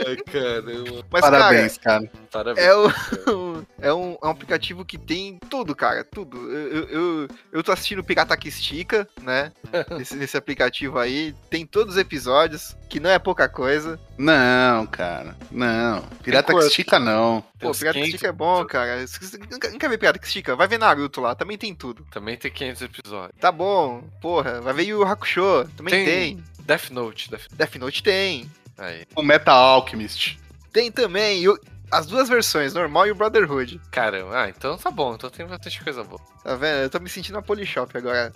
[0.06, 1.04] Ai, caramba.
[1.10, 2.06] Mas, Parabéns, cara.
[2.06, 2.66] cara, Parabéns.
[2.66, 6.38] é, o, é, um, é um aplicativo que tem tudo, cara, tudo.
[6.50, 9.52] Eu, eu, eu, tô assistindo Pirata que Estica, né?
[9.98, 11.34] Nesse, nesse aplicativo aí.
[11.48, 13.98] Tem todos os episódios, que não é pouca coisa.
[14.16, 15.36] Não, cara.
[15.50, 16.02] Não.
[16.22, 17.42] Pirata que estica, não.
[17.58, 19.04] Pô, Pirata que 500 Estica é bom, cara.
[19.50, 20.54] Nunca, nunca vê Pirata que Estica?
[20.56, 22.06] Vai ver Naruto lá, também tem tudo.
[22.10, 23.40] Também tem 500 episódios.
[23.40, 24.60] Tá bom, porra.
[24.60, 26.04] Vai ver Yu Yu Hakusho, também Tem.
[26.04, 26.44] tem.
[26.66, 28.50] Death Note, Death Death Note tem.
[28.80, 29.04] Aí.
[29.14, 30.38] O Meta Alchemist.
[30.72, 31.46] Tem também.
[31.48, 31.58] o-
[31.92, 33.80] as duas versões, normal e o Brotherhood.
[33.90, 36.20] Caramba, ah, então tá bom, então tem bastante coisa boa.
[36.44, 36.82] Tá vendo?
[36.82, 38.32] Eu tô me sentindo na Polishop agora.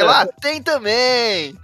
[0.00, 1.56] Lá, tem também!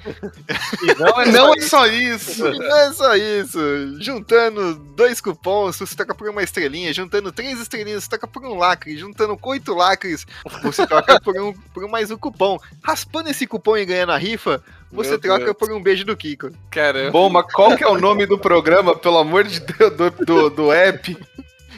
[0.82, 2.46] E não é Não é só isso.
[2.46, 3.58] E não é só isso.
[4.00, 6.92] Juntando dois cupons, você troca por uma estrelinha.
[6.92, 8.96] Juntando três estrelinhas, você troca por um lacre.
[8.96, 10.26] Juntando oito lacres,
[10.62, 12.58] você troca por, um, por mais um cupom.
[12.82, 15.56] Raspando esse cupom e ganhando a rifa, você Meu troca Deus.
[15.56, 16.50] por um beijo do Kiko.
[16.70, 17.10] Caramba.
[17.10, 20.50] Bom, mas qual que é o nome do programa, pelo amor de Deus, do, do,
[20.50, 21.16] do app?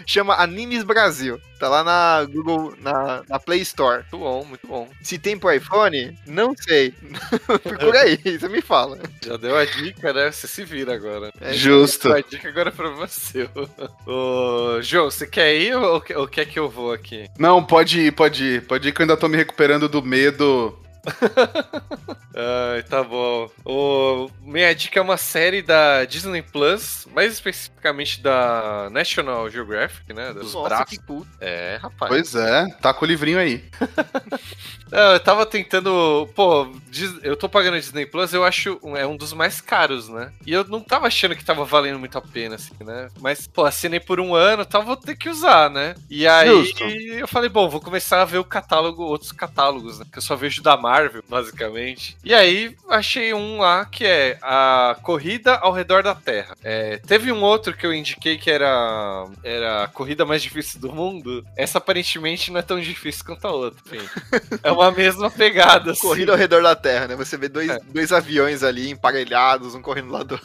[0.07, 1.41] Chama Animes Brasil.
[1.59, 4.03] Tá lá na Google, na, na Play Store.
[4.03, 4.89] Muito bom, muito bom.
[5.01, 6.93] Se tem pro iPhone, não sei.
[7.63, 8.99] Procura aí, você me fala.
[9.25, 10.31] Já deu a dica, né?
[10.31, 11.33] Você se vira agora.
[11.41, 12.13] É, Justo.
[12.13, 13.49] A dica agora é pra você.
[14.07, 17.29] Ô, João, você quer ir ou, ou quer que eu vou aqui?
[17.39, 18.67] Não, pode ir, pode ir.
[18.67, 20.79] Pode ir que eu ainda tô me recuperando do medo.
[22.35, 23.49] Ai, tá bom.
[23.65, 30.33] O, minha dica é uma série da Disney Plus, mais especificamente da National Geographic, né?
[30.33, 30.99] Dos Nossa, braços.
[31.41, 32.09] É, rapaz.
[32.11, 33.65] Pois é, tá com o livrinho aí.
[34.95, 36.29] Eu tava tentando.
[36.35, 36.69] Pô,
[37.23, 40.33] eu tô pagando a Disney Plus, eu acho é um dos mais caros, né?
[40.47, 43.09] E eu não tava achando que tava valendo muito a pena, assim, né?
[43.21, 45.95] Mas, pô, assinei por um ano, tal, vou ter que usar, né?
[46.09, 46.85] E aí Justo.
[46.85, 50.07] eu falei, bom, vou começar a ver o catálogo, outros catálogos, né?
[50.11, 52.17] Que eu só vejo da Marvel, basicamente.
[52.25, 56.57] E aí achei um lá que é a Corrida ao Redor da Terra.
[56.63, 60.93] É, teve um outro que eu indiquei que era, era a corrida mais difícil do
[60.93, 61.45] mundo.
[61.57, 63.81] Essa aparentemente não é tão difícil quanto a outra.
[63.87, 64.07] Enfim,
[64.63, 65.93] é uma mesma pegada.
[65.93, 66.01] Assim.
[66.01, 67.17] Corrida ao redor da Terra, né?
[67.17, 67.79] Você vê dois, É.
[67.93, 70.39] dois aviões ali emparelhados, um correndo lá do.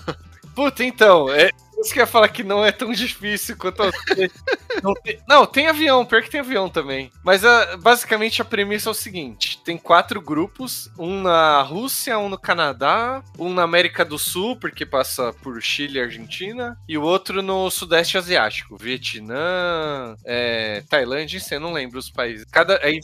[0.56, 3.86] Puta, então, é isso que eu ia falar que não é tão difícil quanto a
[4.84, 7.10] não, tem, não, tem avião, pior que tem avião também.
[7.24, 12.28] Mas ah, basicamente a premissa é o seguinte: tem quatro grupos, um na Rússia, um
[12.28, 17.04] no Canadá, um na América do Sul, porque passa por Chile e Argentina, e o
[17.04, 22.46] outro no Sudeste Asiático, Vietnã, é, Tailândia, eu não lembro os países.
[22.52, 22.78] Cada.
[22.80, 23.00] tre-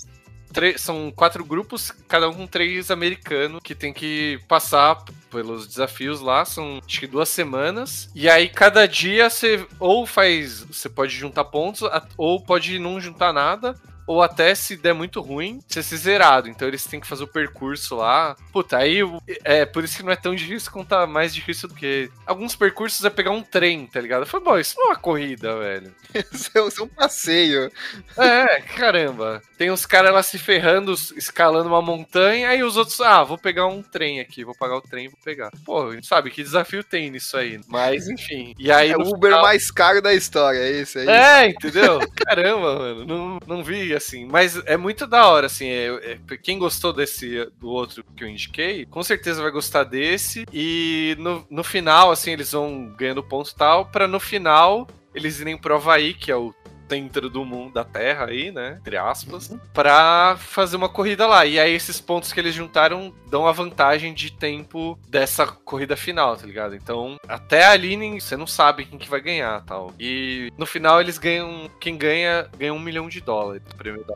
[0.78, 6.46] são quatro grupos, cada um com três americanos que tem que passar pelos desafios lá.
[6.46, 8.10] São acho que duas semanas.
[8.16, 10.62] E aí, cada dia você ou faz.
[10.64, 11.82] Você pode juntar pontos,
[12.18, 13.76] ou pode não juntar nada.
[14.08, 16.50] Ou até se der muito ruim, você ser zerado.
[16.50, 18.36] Então eles têm que fazer o percurso lá.
[18.52, 19.00] Puta, aí
[19.44, 22.10] é por isso que não é tão difícil quanto tá mais difícil do que.
[22.26, 24.26] Alguns percursos é pegar um trem, tá ligado?
[24.26, 25.94] Falei, bom, isso não é uma corrida, velho.
[26.32, 27.72] isso, é, isso é um passeio.
[28.18, 29.42] É, caramba.
[29.58, 33.68] Tem uns caras lá se ferrando, escalando uma montanha, aí os outros, ah, vou pegar
[33.68, 35.50] um trem aqui, vou pagar o trem, vou pegar.
[35.66, 37.60] Pô, sabe que desafio tem nisso aí.
[37.68, 38.54] Mas, enfim.
[38.60, 39.42] E aí, é o Uber final...
[39.42, 41.08] mais caro da história, é isso aí.
[41.08, 42.00] É, entendeu?
[42.16, 43.06] Caramba, mano.
[43.06, 44.26] Não, não vi assim.
[44.26, 45.68] Mas é muito da hora, assim.
[45.68, 50.46] É, é, quem gostou desse do outro que eu indiquei, com certeza vai gostar desse.
[50.52, 55.58] E no, no final, assim, eles vão ganhando ponto tal, pra no final eles irem
[55.58, 56.54] pro Havaí, que é o
[56.90, 58.78] centro do mundo, da Terra aí, né?
[58.80, 59.60] Entre aspas, uhum.
[59.74, 61.46] pra fazer uma corrida lá.
[61.46, 66.36] E aí esses pontos que eles juntaram dão a vantagem de tempo dessa corrida final,
[66.36, 66.76] tá ligado?
[66.76, 69.94] Então, até ali você não sabe quem que vai ganhar tal.
[70.00, 71.70] E no final eles ganham.
[71.80, 74.16] Quem ganha ganha um milhão de dólares no prêmio da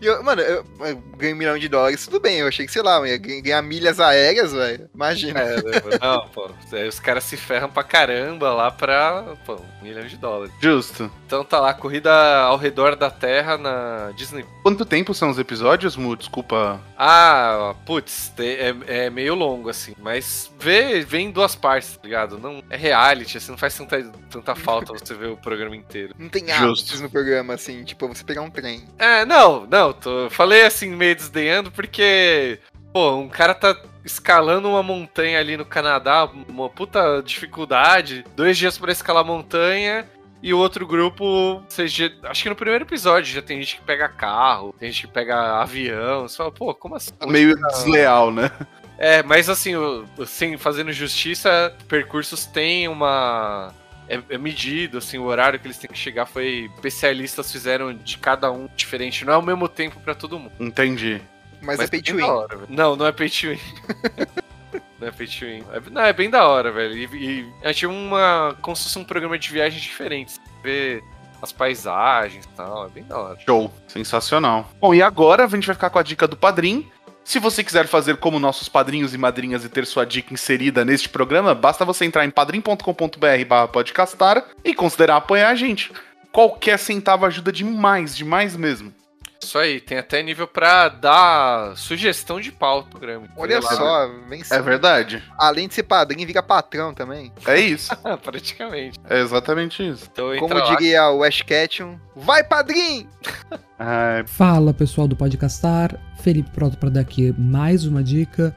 [0.00, 2.38] eu, mano, eu, eu, ganho um milhão de dólares, tudo bem.
[2.38, 4.88] Eu achei que, sei lá, eu ia ganhar milhas aéreas, velho.
[4.94, 5.40] Imagina.
[5.40, 5.62] É, né,
[6.00, 6.50] não, pô.
[6.72, 9.36] Aí os caras se ferram pra caramba lá pra.
[9.44, 10.52] Pô, um milhão de dólares.
[10.60, 11.10] Justo.
[11.26, 14.44] Então tá lá, corrida ao redor da Terra na Disney.
[14.62, 16.14] Quanto tempo são os episódios, Mu?
[16.14, 16.78] Desculpa.
[16.98, 18.74] Ah, putz, é,
[19.06, 19.94] é meio longo, assim.
[19.98, 22.38] Mas vê, vê em duas partes, tá ligado?
[22.38, 26.14] Não, é reality, assim, não faz tanta, tanta falta você ver o programa inteiro.
[26.18, 28.84] Não tem hábitos no programa, assim, tipo, você pegar um trem.
[28.98, 32.58] É, não, não, tô, falei assim, meio desdenhando, porque,
[32.92, 33.74] pô, um cara tá
[34.04, 40.06] escalando uma montanha ali no Canadá, uma puta dificuldade, dois dias para escalar a montanha,
[40.42, 44.08] e o outro grupo, seja, acho que no primeiro episódio já tem gente que pega
[44.08, 46.28] carro, tem gente que pega avião.
[46.28, 47.10] Você fala, pô, como assim?
[47.26, 48.50] Meio desleal, né?
[48.96, 49.72] É, mas assim,
[50.20, 53.72] assim, fazendo justiça, percursos têm uma
[54.08, 56.70] é, é, medido, assim, o horário que eles têm que chegar foi.
[56.74, 60.52] Especialistas fizeram de cada um diferente, não é o mesmo tempo para todo mundo.
[60.58, 61.20] Entendi.
[61.60, 62.22] Mas, Mas é pay to win.
[62.22, 63.58] Hora, não, não é pay to win.
[65.00, 65.28] não é pay.
[65.72, 66.96] É, não, é bem da hora, velho.
[66.96, 68.56] E, e a gente tinha uma.
[68.60, 70.40] como se fosse um programa de viagens diferentes.
[70.62, 71.02] Ver
[71.40, 73.38] as paisagens e tal, é bem da hora.
[73.40, 74.68] Show, sensacional.
[74.80, 76.90] Bom, e agora a gente vai ficar com a dica do padrinho.
[77.24, 81.10] Se você quiser fazer como nossos padrinhos e madrinhas e ter sua dica inserida neste
[81.10, 85.92] programa, basta você entrar em padrim.com.br podcastar e considerar apoiar a gente.
[86.32, 88.94] Qualquer centavo ajuda demais, demais mesmo.
[89.42, 93.28] Isso aí, tem até nível pra dar sugestão de pauta no programa.
[93.36, 95.22] Olha só, vem É verdade.
[95.38, 97.32] Além de ser padrinho, vira patrão também.
[97.46, 97.90] É isso.
[98.22, 98.98] Praticamente.
[99.08, 100.08] É exatamente isso.
[100.12, 100.74] Então, Como lá.
[100.74, 103.08] diria o Ash Ketchum, vai padrinho!
[104.26, 108.54] Fala pessoal do Podcastar, Felipe pronto para dar aqui mais uma dica.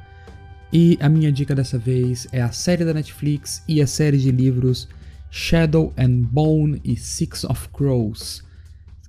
[0.74, 4.32] E a minha dica dessa vez é a série da Netflix e a série de
[4.32, 4.88] livros
[5.30, 8.44] Shadow and Bone e Six of Crows.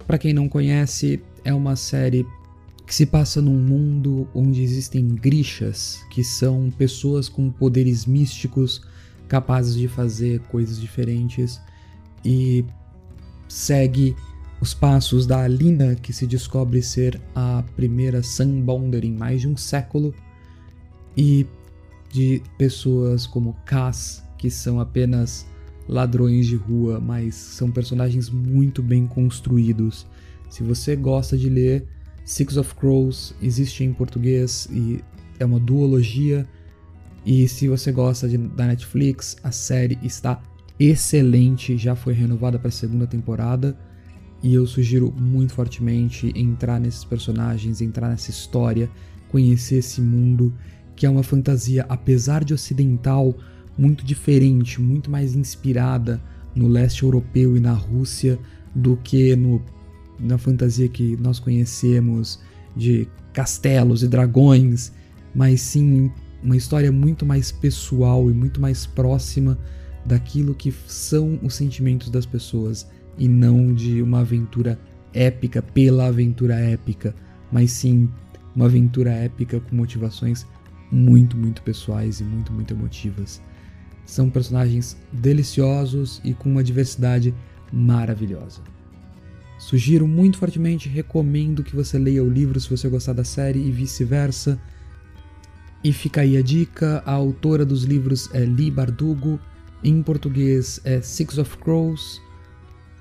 [0.07, 2.27] Para quem não conhece, é uma série
[2.87, 8.83] que se passa num mundo onde existem grixas, que são pessoas com poderes místicos
[9.29, 11.61] capazes de fazer coisas diferentes
[12.25, 12.65] e
[13.49, 14.15] segue
[14.61, 19.57] os passos da Alina, que se descobre ser a primeira Sunbounder em mais de um
[19.57, 20.15] século,
[21.17, 21.47] e
[22.11, 25.47] de pessoas como Cass, que são apenas
[25.89, 30.07] ladrões de rua, mas são personagens muito bem construídos
[30.53, 31.87] se você gosta de ler,
[32.27, 35.03] Six of Crows existe em português e
[35.41, 36.47] é uma duologia.
[37.25, 40.43] E se você gosta de, da Netflix, a série está
[40.79, 43.75] excelente, já foi renovada para a segunda temporada.
[44.43, 48.91] E eu sugiro muito fortemente entrar nesses personagens, entrar nessa história,
[49.31, 50.53] conhecer esse mundo
[50.95, 53.35] que é uma fantasia, apesar de ocidental,
[53.79, 56.23] muito diferente, muito mais inspirada
[56.55, 58.39] no leste europeu e na Rússia
[58.75, 59.63] do que no
[60.23, 62.41] na fantasia que nós conhecemos
[62.77, 64.93] de castelos e dragões,
[65.35, 66.11] mas sim
[66.43, 69.59] uma história muito mais pessoal e muito mais próxima
[70.05, 72.87] daquilo que são os sentimentos das pessoas
[73.19, 74.79] e não de uma aventura
[75.13, 77.15] épica pela aventura épica,
[77.51, 78.09] mas sim
[78.55, 80.47] uma aventura épica com motivações
[80.91, 83.41] muito, muito pessoais e muito, muito emotivas.
[84.05, 87.35] São personagens deliciosos e com uma diversidade
[87.73, 88.61] maravilhosa.
[89.63, 93.71] Sugiro muito fortemente, recomendo que você leia o livro se você gostar da série e
[93.71, 94.61] vice-versa.
[95.85, 99.39] E fica aí a dica: a autora dos livros é Lee Bardugo,
[99.85, 102.21] em português é Six of Crows,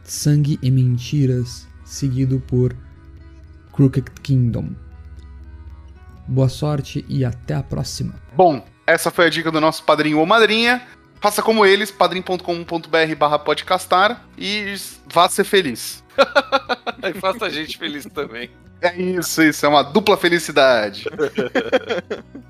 [0.04, 2.76] Sangue e Mentiras, seguido por
[3.74, 4.70] Crooked Kingdom.
[6.28, 8.14] Boa sorte e até a próxima.
[8.38, 10.84] Bom, essa foi a dica do nosso padrinho ou madrinha.
[11.20, 14.76] faça como eles, padrim.com.br barra podcastar e
[15.12, 16.01] vá ser feliz.
[17.10, 18.50] e faça a gente feliz também.
[18.82, 21.06] É isso, isso, é uma dupla felicidade.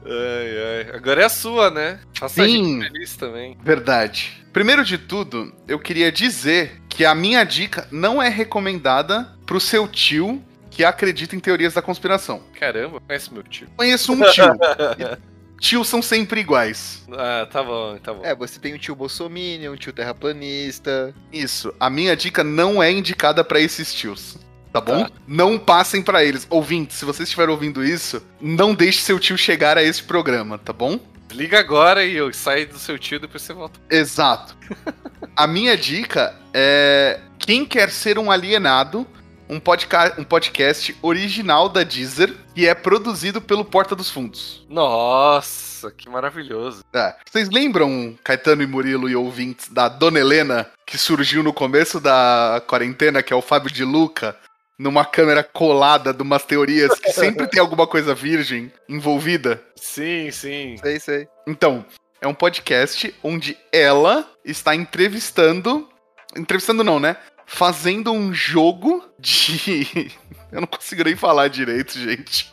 [0.06, 0.96] ai, ai.
[0.96, 2.00] Agora é a sua, né?
[2.18, 3.58] Faça Sim, a gente feliz também.
[3.62, 4.42] Verdade.
[4.54, 9.88] Primeiro de tudo, eu queria dizer que a minha dica não é recomendada pro seu
[9.88, 12.42] tio que acredita em teorias da conspiração.
[12.58, 13.68] Caramba, conhece meu tio.
[13.76, 14.46] Conheço um tio.
[15.62, 17.06] Tios são sempre iguais.
[17.12, 18.26] Ah, tá bom, tá bom.
[18.26, 21.14] É, você tem um tio bolsominion, um tio terraplanista.
[21.32, 21.74] Isso.
[21.80, 24.38] A minha dica não é indicada para esses tios
[24.72, 25.04] tá bom?
[25.04, 25.12] Tá.
[25.28, 26.48] Não passem para eles.
[26.50, 30.72] Ouvintes, se vocês estiverem ouvindo isso, não deixe seu tio chegar a esse programa, tá
[30.74, 31.00] bom?
[31.32, 33.80] Liga agora e eu saio do seu tio e depois você volta.
[33.90, 34.56] Exato.
[35.36, 39.06] a minha dica é quem quer ser um alienado,
[39.52, 44.66] um, podca um podcast original da Deezer e é produzido pelo Porta dos Fundos.
[44.70, 46.86] Nossa, que maravilhoso.
[46.94, 47.14] É.
[47.30, 52.64] Vocês lembram, Caetano e Murilo e ouvintes, da Dona Helena, que surgiu no começo da
[52.66, 54.38] quarentena, que é o Fábio de Luca,
[54.80, 59.62] numa câmera colada de umas teorias que sempre tem alguma coisa virgem envolvida.
[59.76, 60.78] Sim, sim.
[60.78, 61.28] Sei, sei.
[61.46, 61.86] Então,
[62.22, 65.90] é um podcast onde ela está entrevistando.
[66.38, 67.18] Entrevistando não, né?
[67.54, 70.10] Fazendo um jogo de.
[70.52, 72.52] Eu não consigo nem falar direito, gente.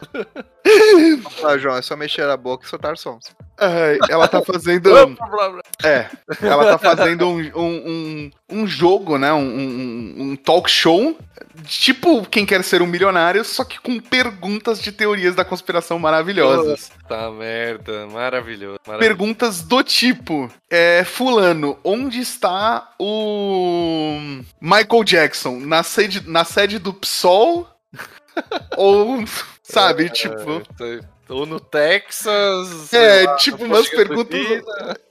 [1.42, 3.34] Ah, João, é só mexer a boca e soltar sons.
[3.58, 4.90] É, ela tá fazendo.
[5.82, 6.08] é,
[6.42, 9.32] ela tá fazendo um, um, um, um jogo, né?
[9.32, 11.18] Um, um, um, talk show.
[11.64, 16.92] Tipo quem quer ser um milionário, só que com perguntas de teorias da conspiração maravilhosas.
[17.08, 18.98] Tá merda, maravilhoso, maravilhoso.
[18.98, 24.18] Perguntas do tipo: é, Fulano, onde está o
[24.60, 25.58] Michael Jackson?
[25.58, 27.66] Na sede, na sede do PSOL?
[28.76, 29.24] Ou,
[29.62, 30.62] sabe, é, tipo.
[31.28, 32.92] Ou no Texas.
[32.92, 34.40] É, lá, tipo umas perguntas.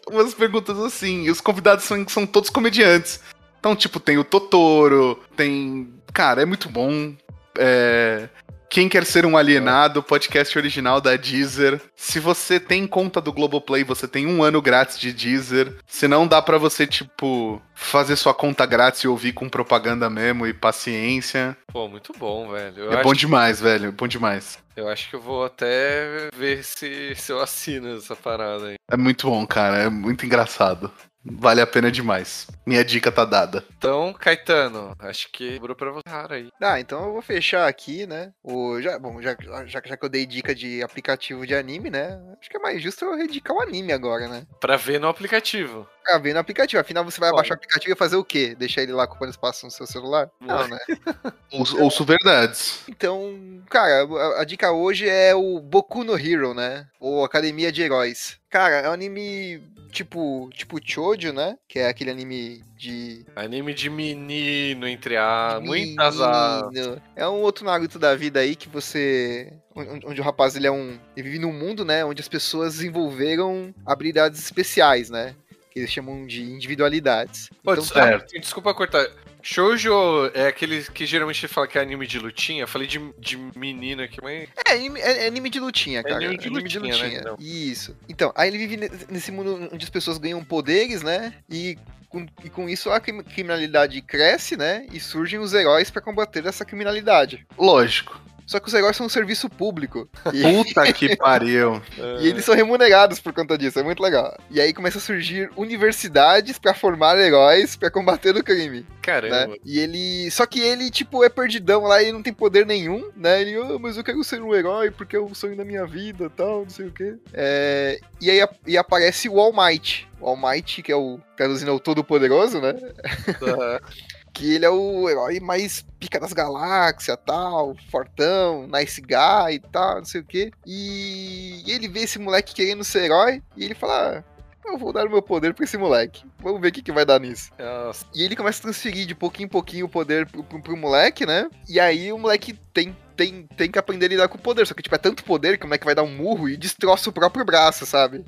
[0.09, 1.23] Umas perguntas assim.
[1.23, 3.19] E os convidados são, são todos comediantes.
[3.59, 5.93] Então, tipo, tem o Totoro, tem.
[6.13, 7.13] Cara, é muito bom.
[7.57, 8.29] É.
[8.69, 11.81] Quem quer ser um alienado, podcast original da Deezer.
[11.95, 15.75] Se você tem conta do Globoplay, você tem um ano grátis de Deezer.
[15.87, 20.45] Se não dá para você, tipo, fazer sua conta grátis e ouvir com propaganda mesmo
[20.45, 21.57] e paciência.
[21.71, 22.83] Pô, muito bom, velho.
[22.83, 23.63] Eu é bom demais, que...
[23.63, 23.87] velho.
[23.87, 24.59] É bom demais.
[24.75, 28.75] Eu acho que eu vou até ver se, se eu assino essa parada aí.
[28.91, 29.77] É muito bom, cara.
[29.77, 30.91] É muito engraçado.
[31.31, 32.47] Vale a pena demais.
[32.65, 33.63] Minha dica tá dada.
[33.77, 36.49] Então, Caetano, acho que sobrou pra você aí.
[36.61, 38.31] Ah, então eu vou fechar aqui, né?
[38.43, 42.19] O, já, bom, já, já, já que eu dei dica de aplicativo de anime, né?
[42.39, 44.45] Acho que é mais justo eu redicar o anime agora, né?
[44.59, 45.87] Pra ver no aplicativo.
[46.07, 46.79] Pra ver no aplicativo.
[46.79, 47.35] Afinal, você vai Olha.
[47.35, 48.55] abaixar o aplicativo e fazer o quê?
[48.57, 50.29] Deixar ele lá ocupando espaço no seu celular?
[50.39, 50.77] Não, né?
[51.51, 52.79] Ouço, ouço verdades.
[52.87, 56.87] Então, cara, a, a dica hoje é o Boku no Hero, né?
[56.99, 58.37] Ou Academia de Heróis.
[58.49, 61.57] Cara, é um anime tipo, tipo Chojo, né?
[61.67, 63.25] Que é aquele anime de.
[63.35, 65.59] Anime de menino, entre a.
[65.61, 66.69] Muitas a.
[67.15, 69.51] É um outro Naruto da vida aí que você.
[69.75, 70.97] Onde, onde o rapaz ele é um.
[71.15, 72.05] Ele vive num mundo, né?
[72.05, 75.35] Onde as pessoas desenvolveram habilidades especiais, né?
[75.77, 77.51] Que eles chamam de individualidades.
[77.63, 78.33] Pô, então, certo.
[78.33, 78.39] Tá...
[78.39, 79.07] Desculpa cortar.
[79.43, 82.63] Shoujo é aquele que geralmente fala que é anime de lutinha.
[82.63, 84.49] Eu falei de, de menino aqui, mas.
[84.65, 86.15] É, anime, é, é anime de lutinha, cara.
[86.15, 87.09] É anime de, anime lutinha, de lutinha.
[87.09, 87.37] Né, então.
[87.39, 87.95] Isso.
[88.09, 91.35] Então, aí ele vive nesse mundo onde as pessoas ganham poderes, né?
[91.47, 91.77] E
[92.09, 94.87] com, e com isso a criminalidade cresce, né?
[94.91, 97.45] E surgem os heróis para combater essa criminalidade.
[97.55, 98.19] Lógico.
[98.47, 100.09] Só que os heróis são um serviço público.
[100.33, 100.41] E...
[100.63, 101.81] Puta que pariu.
[102.21, 104.35] e eles são remunerados por conta disso, é muito legal.
[104.49, 108.85] E aí começa a surgir universidades para formar heróis para combater o crime.
[109.01, 109.47] Caramba.
[109.47, 109.55] Né?
[109.65, 110.31] E ele.
[110.31, 113.41] Só que ele, tipo, é perdidão lá, ele não tem poder nenhum, né?
[113.41, 116.29] Ele, oh, mas eu quero ser um herói porque é o sonho da minha vida
[116.29, 117.15] tal, não sei o quê.
[117.33, 117.99] É...
[118.21, 120.07] E aí e aparece o All Might.
[120.19, 121.19] O All Might, que é o.
[121.35, 122.71] traduzindo é o Todo-Poderoso, né?
[122.71, 123.79] Uhum.
[124.37, 129.97] que ele é o herói mais pica das galáxias, tal, fortão, nice guy e tal,
[129.97, 130.51] não sei o que.
[130.63, 134.23] E ele vê esse moleque querendo ser herói e ele fala:
[134.63, 136.23] ah, eu vou dar o meu poder pra esse moleque.
[136.39, 137.51] Vamos ver o que, que vai dar nisso.
[137.57, 138.05] Nossa.
[138.13, 141.25] E ele começa a transferir de pouquinho em pouquinho o poder pro, pro, pro moleque,
[141.25, 141.49] né?
[141.67, 144.65] E aí o moleque tem tem, tem que aprender a lidar com o poder.
[144.65, 147.09] Só que, tipo, é tanto poder que o moleque vai dar um murro e destroça
[147.09, 148.23] o próprio braço, sabe?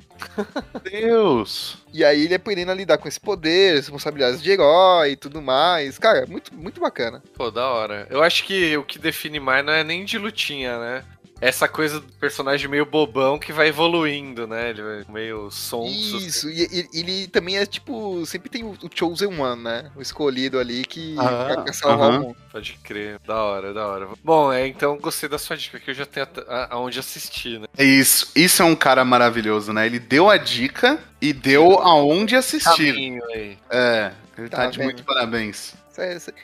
[0.82, 1.78] Deus!
[1.92, 5.98] E aí ele aprendendo a lidar com esse poder, responsabilidades de herói e tudo mais.
[5.98, 7.22] Cara, muito, muito bacana.
[7.34, 8.06] Pô, da hora.
[8.10, 11.04] Eu acho que o que define mais não é nem de lutinha, né?
[11.40, 14.70] Essa coisa do personagem meio bobão que vai evoluindo, né?
[14.70, 16.18] Ele vai meio sonso.
[16.18, 18.24] Isso, e, e- ele também é tipo.
[18.26, 19.90] Sempre tem o, o Chosen One, né?
[19.96, 22.36] O escolhido ali que Ah, vai salvar o mundo.
[22.52, 23.18] Pode crer.
[23.26, 24.08] Da hora, da hora.
[24.22, 26.26] Bom, é, então gostei da sua dica, que eu já tenho
[26.70, 27.66] aonde assistir, né?
[27.76, 28.30] É isso.
[28.34, 29.86] Isso é um cara maravilhoso, né?
[29.86, 32.92] Ele deu a dica e deu aonde assistir.
[32.92, 33.56] Caminho aí.
[33.70, 35.74] É, ele tá, Tá de muito parabéns.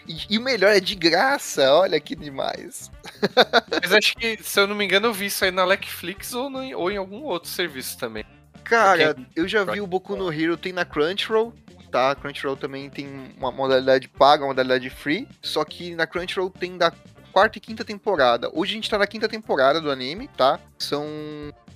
[0.07, 2.91] E, e o melhor é de graça, olha que demais.
[3.83, 6.51] Mas acho que, se eu não me engano, eu vi isso aí na Netflix ou,
[6.51, 8.25] no- ou em algum outro serviço também.
[8.65, 11.53] Cara, Porque- eu já vi o Boku no Hero, tem na Crunchyroll,
[11.91, 12.15] tá?
[12.17, 16.93] Crunchyroll também tem uma modalidade paga, uma modalidade free, só que na Crunchyroll tem da
[17.33, 18.51] quarta e quinta temporada.
[18.53, 20.59] Hoje a gente tá na quinta temporada do anime, tá?
[20.79, 21.07] São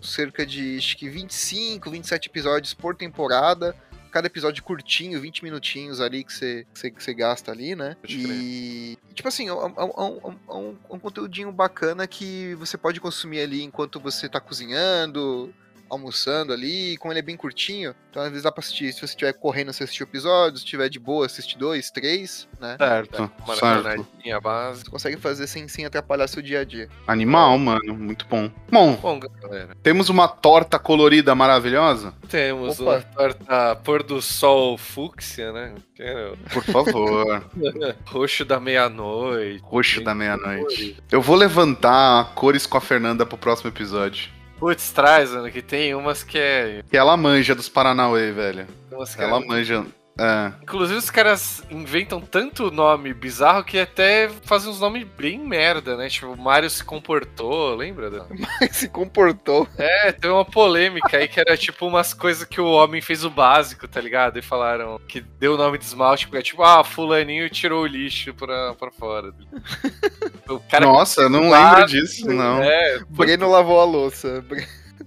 [0.02, 3.76] cerca de, acho que 25, 27 episódios por temporada.
[4.10, 7.96] Cada episódio curtinho, 20 minutinhos ali que você que você- gasta ali, né?
[8.32, 12.76] E, tipo assim, é um, é um- é um- é um conteúdinho bacana que você
[12.76, 15.52] pode consumir ali enquanto você tá cozinhando,
[15.90, 19.06] almoçando ali, como ele é bem curtinho, então às vezes dá pra assistir, se você
[19.06, 22.76] estiver correndo, você assistir o episódio, se estiver de boa, assistir dois, três, né?
[22.78, 24.06] Certo, Uma certo.
[24.42, 24.80] base.
[24.84, 26.88] Você consegue fazer sem, sem atrapalhar seu dia a dia.
[27.06, 27.94] Animal, mano.
[27.94, 28.50] Muito bom.
[28.70, 32.14] Bom, Bom, galera, temos uma torta colorida maravilhosa?
[32.28, 32.90] temos Opa.
[32.92, 35.74] uma torta pôr do sol fúcsia, né?
[35.98, 37.44] É Por favor.
[38.06, 39.60] Roxo da meia-noite.
[39.62, 40.96] Roxo da meia-noite.
[41.10, 44.30] Eu vou levantar cores com a Fernanda pro próximo episódio.
[44.60, 46.82] Putz, traz, mano, que tem umas que é.
[46.88, 48.66] Que ela manja dos Paranauê, velho.
[48.92, 49.84] Umas que Ela é- manja.
[50.22, 50.52] É.
[50.62, 56.10] Inclusive, os caras inventam tanto nome bizarro que até fazem uns nomes bem merda, né?
[56.10, 58.10] Tipo, o Mario se comportou, lembra?
[58.10, 58.26] da-
[58.70, 59.66] se comportou.
[59.78, 63.30] É, tem uma polêmica aí que era tipo umas coisas que o homem fez o
[63.30, 64.38] básico, tá ligado?
[64.38, 67.86] E falaram que deu o nome de esmalte, porque é tipo, ah, fulaninho tirou o
[67.86, 69.32] lixo pra, pra fora.
[70.50, 72.62] O cara Nossa, eu não lembro disso, não.
[72.62, 74.44] É, Breno lavou a louça.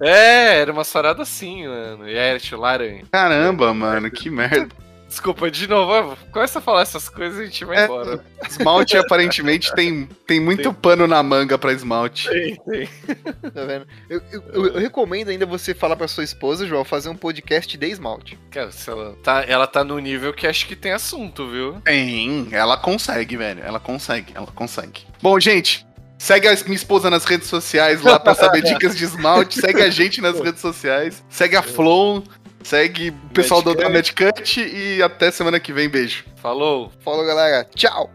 [0.01, 2.09] É, era uma sarada assim, mano.
[2.09, 3.03] E era tipo laranja.
[3.11, 4.69] Caramba, mano, que merda.
[5.13, 7.83] Desculpa, de novo, começa a falar essas coisas e a gente vai É.
[7.85, 8.25] embora.
[8.49, 12.27] Esmalte aparentemente tem, tem muito pano na manga pra esmalte.
[12.27, 12.87] Tem, tem.
[13.51, 13.85] Tá vendo?
[14.09, 17.85] Eu, eu- eu- recomendo ainda você falar pra sua esposa, João, fazer um podcast de
[17.85, 18.39] esmalte.
[18.49, 21.73] Cara, ela tá, ela tá no nível que acho que tem assunto, viu?
[21.85, 23.61] Tem, ela consegue, velho.
[23.63, 25.03] Ela consegue, ela consegue.
[25.21, 25.85] Bom, gente,
[26.17, 29.61] segue a minha esposa nas redes sociais lá pra saber dicas de esmalte.
[29.61, 31.23] Segue a gente nas redes sociais.
[31.29, 32.23] Segue a Flow.
[32.63, 35.89] Segue o pessoal do da Medcut e até semana que vem.
[35.89, 36.23] Beijo.
[36.37, 36.91] Falou!
[37.01, 37.65] Falou, galera.
[37.75, 38.09] Tchau!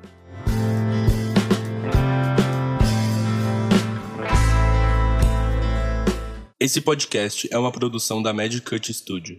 [6.58, 9.38] Esse podcast é uma produção da Magic Cut Studio.